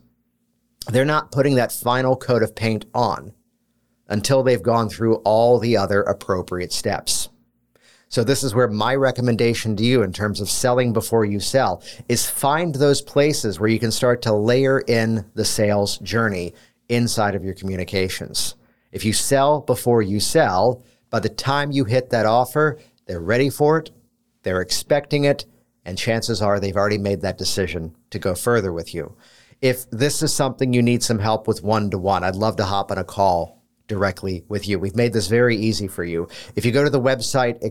They're 0.87 1.05
not 1.05 1.31
putting 1.31 1.55
that 1.55 1.71
final 1.71 2.15
coat 2.15 2.41
of 2.41 2.55
paint 2.55 2.85
on 2.93 3.33
until 4.07 4.41
they've 4.41 4.61
gone 4.61 4.89
through 4.89 5.17
all 5.17 5.59
the 5.59 5.77
other 5.77 6.01
appropriate 6.01 6.73
steps. 6.73 7.29
So 8.13 8.23
this 8.23 8.43
is 8.43 8.53
where 8.53 8.67
my 8.67 8.93
recommendation 8.93 9.75
to 9.75 9.83
you 9.83 10.03
in 10.03 10.13
terms 10.13 10.39
of 10.39 10.47
selling 10.47 10.93
before 10.93 11.25
you 11.25 11.39
sell 11.39 11.81
is 12.07 12.29
find 12.29 12.75
those 12.75 13.01
places 13.01 13.59
where 13.59 13.71
you 13.71 13.79
can 13.79 13.89
start 13.89 14.21
to 14.21 14.33
layer 14.33 14.81
in 14.81 15.25
the 15.33 15.43
sales 15.43 15.97
journey 15.97 16.53
inside 16.89 17.33
of 17.33 17.43
your 17.43 17.55
communications. 17.55 18.53
If 18.91 19.03
you 19.03 19.13
sell 19.13 19.61
before 19.61 20.03
you 20.03 20.19
sell, 20.19 20.83
by 21.09 21.21
the 21.21 21.29
time 21.29 21.71
you 21.71 21.85
hit 21.85 22.11
that 22.11 22.27
offer, 22.27 22.77
they're 23.07 23.19
ready 23.19 23.49
for 23.49 23.79
it, 23.79 23.89
they're 24.43 24.61
expecting 24.61 25.23
it, 25.23 25.45
and 25.83 25.97
chances 25.97 26.39
are 26.39 26.59
they've 26.59 26.77
already 26.77 26.99
made 26.99 27.21
that 27.21 27.39
decision 27.39 27.95
to 28.11 28.19
go 28.19 28.35
further 28.35 28.71
with 28.71 28.93
you. 28.93 29.15
If 29.59 29.89
this 29.89 30.21
is 30.21 30.31
something 30.31 30.71
you 30.71 30.83
need 30.83 31.01
some 31.01 31.17
help 31.17 31.47
with 31.47 31.63
one 31.63 31.89
to 31.89 31.97
one, 31.97 32.23
I'd 32.23 32.35
love 32.35 32.57
to 32.57 32.65
hop 32.65 32.91
on 32.91 32.99
a 32.99 33.03
call 33.03 33.62
directly 33.87 34.43
with 34.47 34.67
you. 34.67 34.79
We've 34.79 34.95
made 34.95 35.13
this 35.13 35.27
very 35.27 35.55
easy 35.57 35.87
for 35.87 36.03
you. 36.03 36.27
If 36.55 36.65
you 36.65 36.71
go 36.71 36.83
to 36.83 36.89
the 36.89 36.99
website 37.01 37.61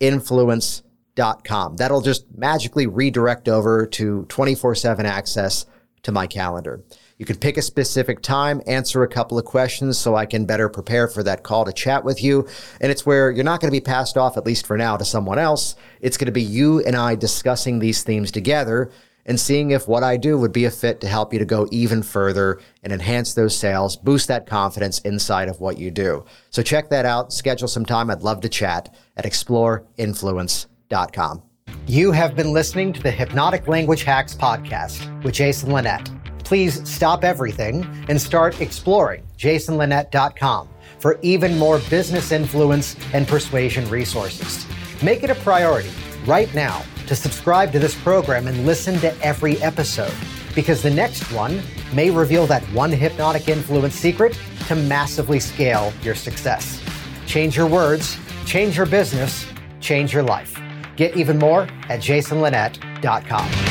exploreinfluence.com, 0.00 1.76
that'll 1.76 2.00
just 2.00 2.26
magically 2.36 2.86
redirect 2.86 3.48
over 3.48 3.86
to 3.86 4.24
24 4.24 4.74
7 4.74 5.06
access 5.06 5.66
to 6.02 6.12
my 6.12 6.26
calendar. 6.26 6.82
You 7.18 7.24
can 7.24 7.36
pick 7.36 7.56
a 7.56 7.62
specific 7.62 8.20
time, 8.20 8.60
answer 8.66 9.02
a 9.02 9.08
couple 9.08 9.38
of 9.38 9.46
questions 9.46 9.96
so 9.96 10.14
I 10.14 10.26
can 10.26 10.44
better 10.44 10.68
prepare 10.68 11.08
for 11.08 11.22
that 11.22 11.42
call 11.42 11.64
to 11.64 11.72
chat 11.72 12.04
with 12.04 12.22
you. 12.22 12.46
And 12.80 12.92
it's 12.92 13.06
where 13.06 13.30
you're 13.30 13.44
not 13.44 13.60
going 13.60 13.72
to 13.72 13.76
be 13.76 13.82
passed 13.82 14.18
off, 14.18 14.36
at 14.36 14.44
least 14.44 14.66
for 14.66 14.76
now, 14.76 14.98
to 14.98 15.04
someone 15.04 15.38
else. 15.38 15.76
It's 16.00 16.18
going 16.18 16.26
to 16.26 16.32
be 16.32 16.42
you 16.42 16.80
and 16.80 16.94
I 16.94 17.14
discussing 17.14 17.78
these 17.78 18.02
themes 18.02 18.30
together 18.30 18.90
and 19.26 19.38
seeing 19.38 19.72
if 19.72 19.86
what 19.86 20.02
I 20.02 20.16
do 20.16 20.38
would 20.38 20.52
be 20.52 20.64
a 20.64 20.70
fit 20.70 21.00
to 21.02 21.08
help 21.08 21.32
you 21.32 21.38
to 21.38 21.44
go 21.44 21.68
even 21.70 22.02
further 22.02 22.58
and 22.82 22.92
enhance 22.92 23.34
those 23.34 23.56
sales, 23.56 23.96
boost 23.96 24.28
that 24.28 24.46
confidence 24.46 24.98
inside 25.00 25.48
of 25.48 25.60
what 25.60 25.78
you 25.78 25.90
do. 25.90 26.24
So 26.50 26.62
check 26.62 26.88
that 26.88 27.04
out. 27.04 27.32
Schedule 27.32 27.68
some 27.68 27.84
time. 27.84 28.10
I'd 28.10 28.22
love 28.22 28.40
to 28.40 28.48
chat 28.48 28.94
at 29.16 29.24
exploreinfluence.com. 29.24 31.42
You 31.86 32.12
have 32.12 32.34
been 32.34 32.52
listening 32.52 32.92
to 32.94 33.02
the 33.02 33.10
Hypnotic 33.10 33.68
Language 33.68 34.04
Hacks 34.04 34.34
podcast 34.34 35.22
with 35.22 35.34
Jason 35.34 35.72
Linett 35.72 36.10
please 36.46 36.88
stop 36.88 37.24
everything 37.24 37.84
and 38.08 38.20
start 38.20 38.60
exploring 38.60 39.26
jasonlinett.com 39.36 40.68
for 41.00 41.18
even 41.20 41.58
more 41.58 41.80
business 41.90 42.30
influence 42.30 42.96
and 43.12 43.26
persuasion 43.26 43.88
resources. 43.90 44.64
Make 45.02 45.24
it 45.24 45.30
a 45.30 45.34
priority 45.34 45.90
right 46.24 46.52
now 46.54 46.84
to 47.06 47.16
subscribe 47.16 47.72
to 47.72 47.78
this 47.78 47.94
program 48.02 48.46
and 48.46 48.66
listen 48.66 48.98
to 49.00 49.16
every 49.22 49.60
episode 49.62 50.12
because 50.54 50.82
the 50.82 50.90
next 50.90 51.30
one 51.32 51.60
may 51.92 52.10
reveal 52.10 52.46
that 52.46 52.62
one 52.72 52.90
hypnotic 52.90 53.48
influence 53.48 53.94
secret 53.94 54.38
to 54.66 54.74
massively 54.74 55.38
scale 55.38 55.92
your 56.02 56.14
success. 56.14 56.82
Change 57.26 57.56
your 57.56 57.66
words, 57.66 58.18
change 58.46 58.76
your 58.76 58.86
business, 58.86 59.46
change 59.80 60.12
your 60.12 60.22
life. 60.22 60.60
Get 60.96 61.16
even 61.16 61.38
more 61.38 61.62
at 61.88 62.00
jasonlinett.com. 62.00 63.65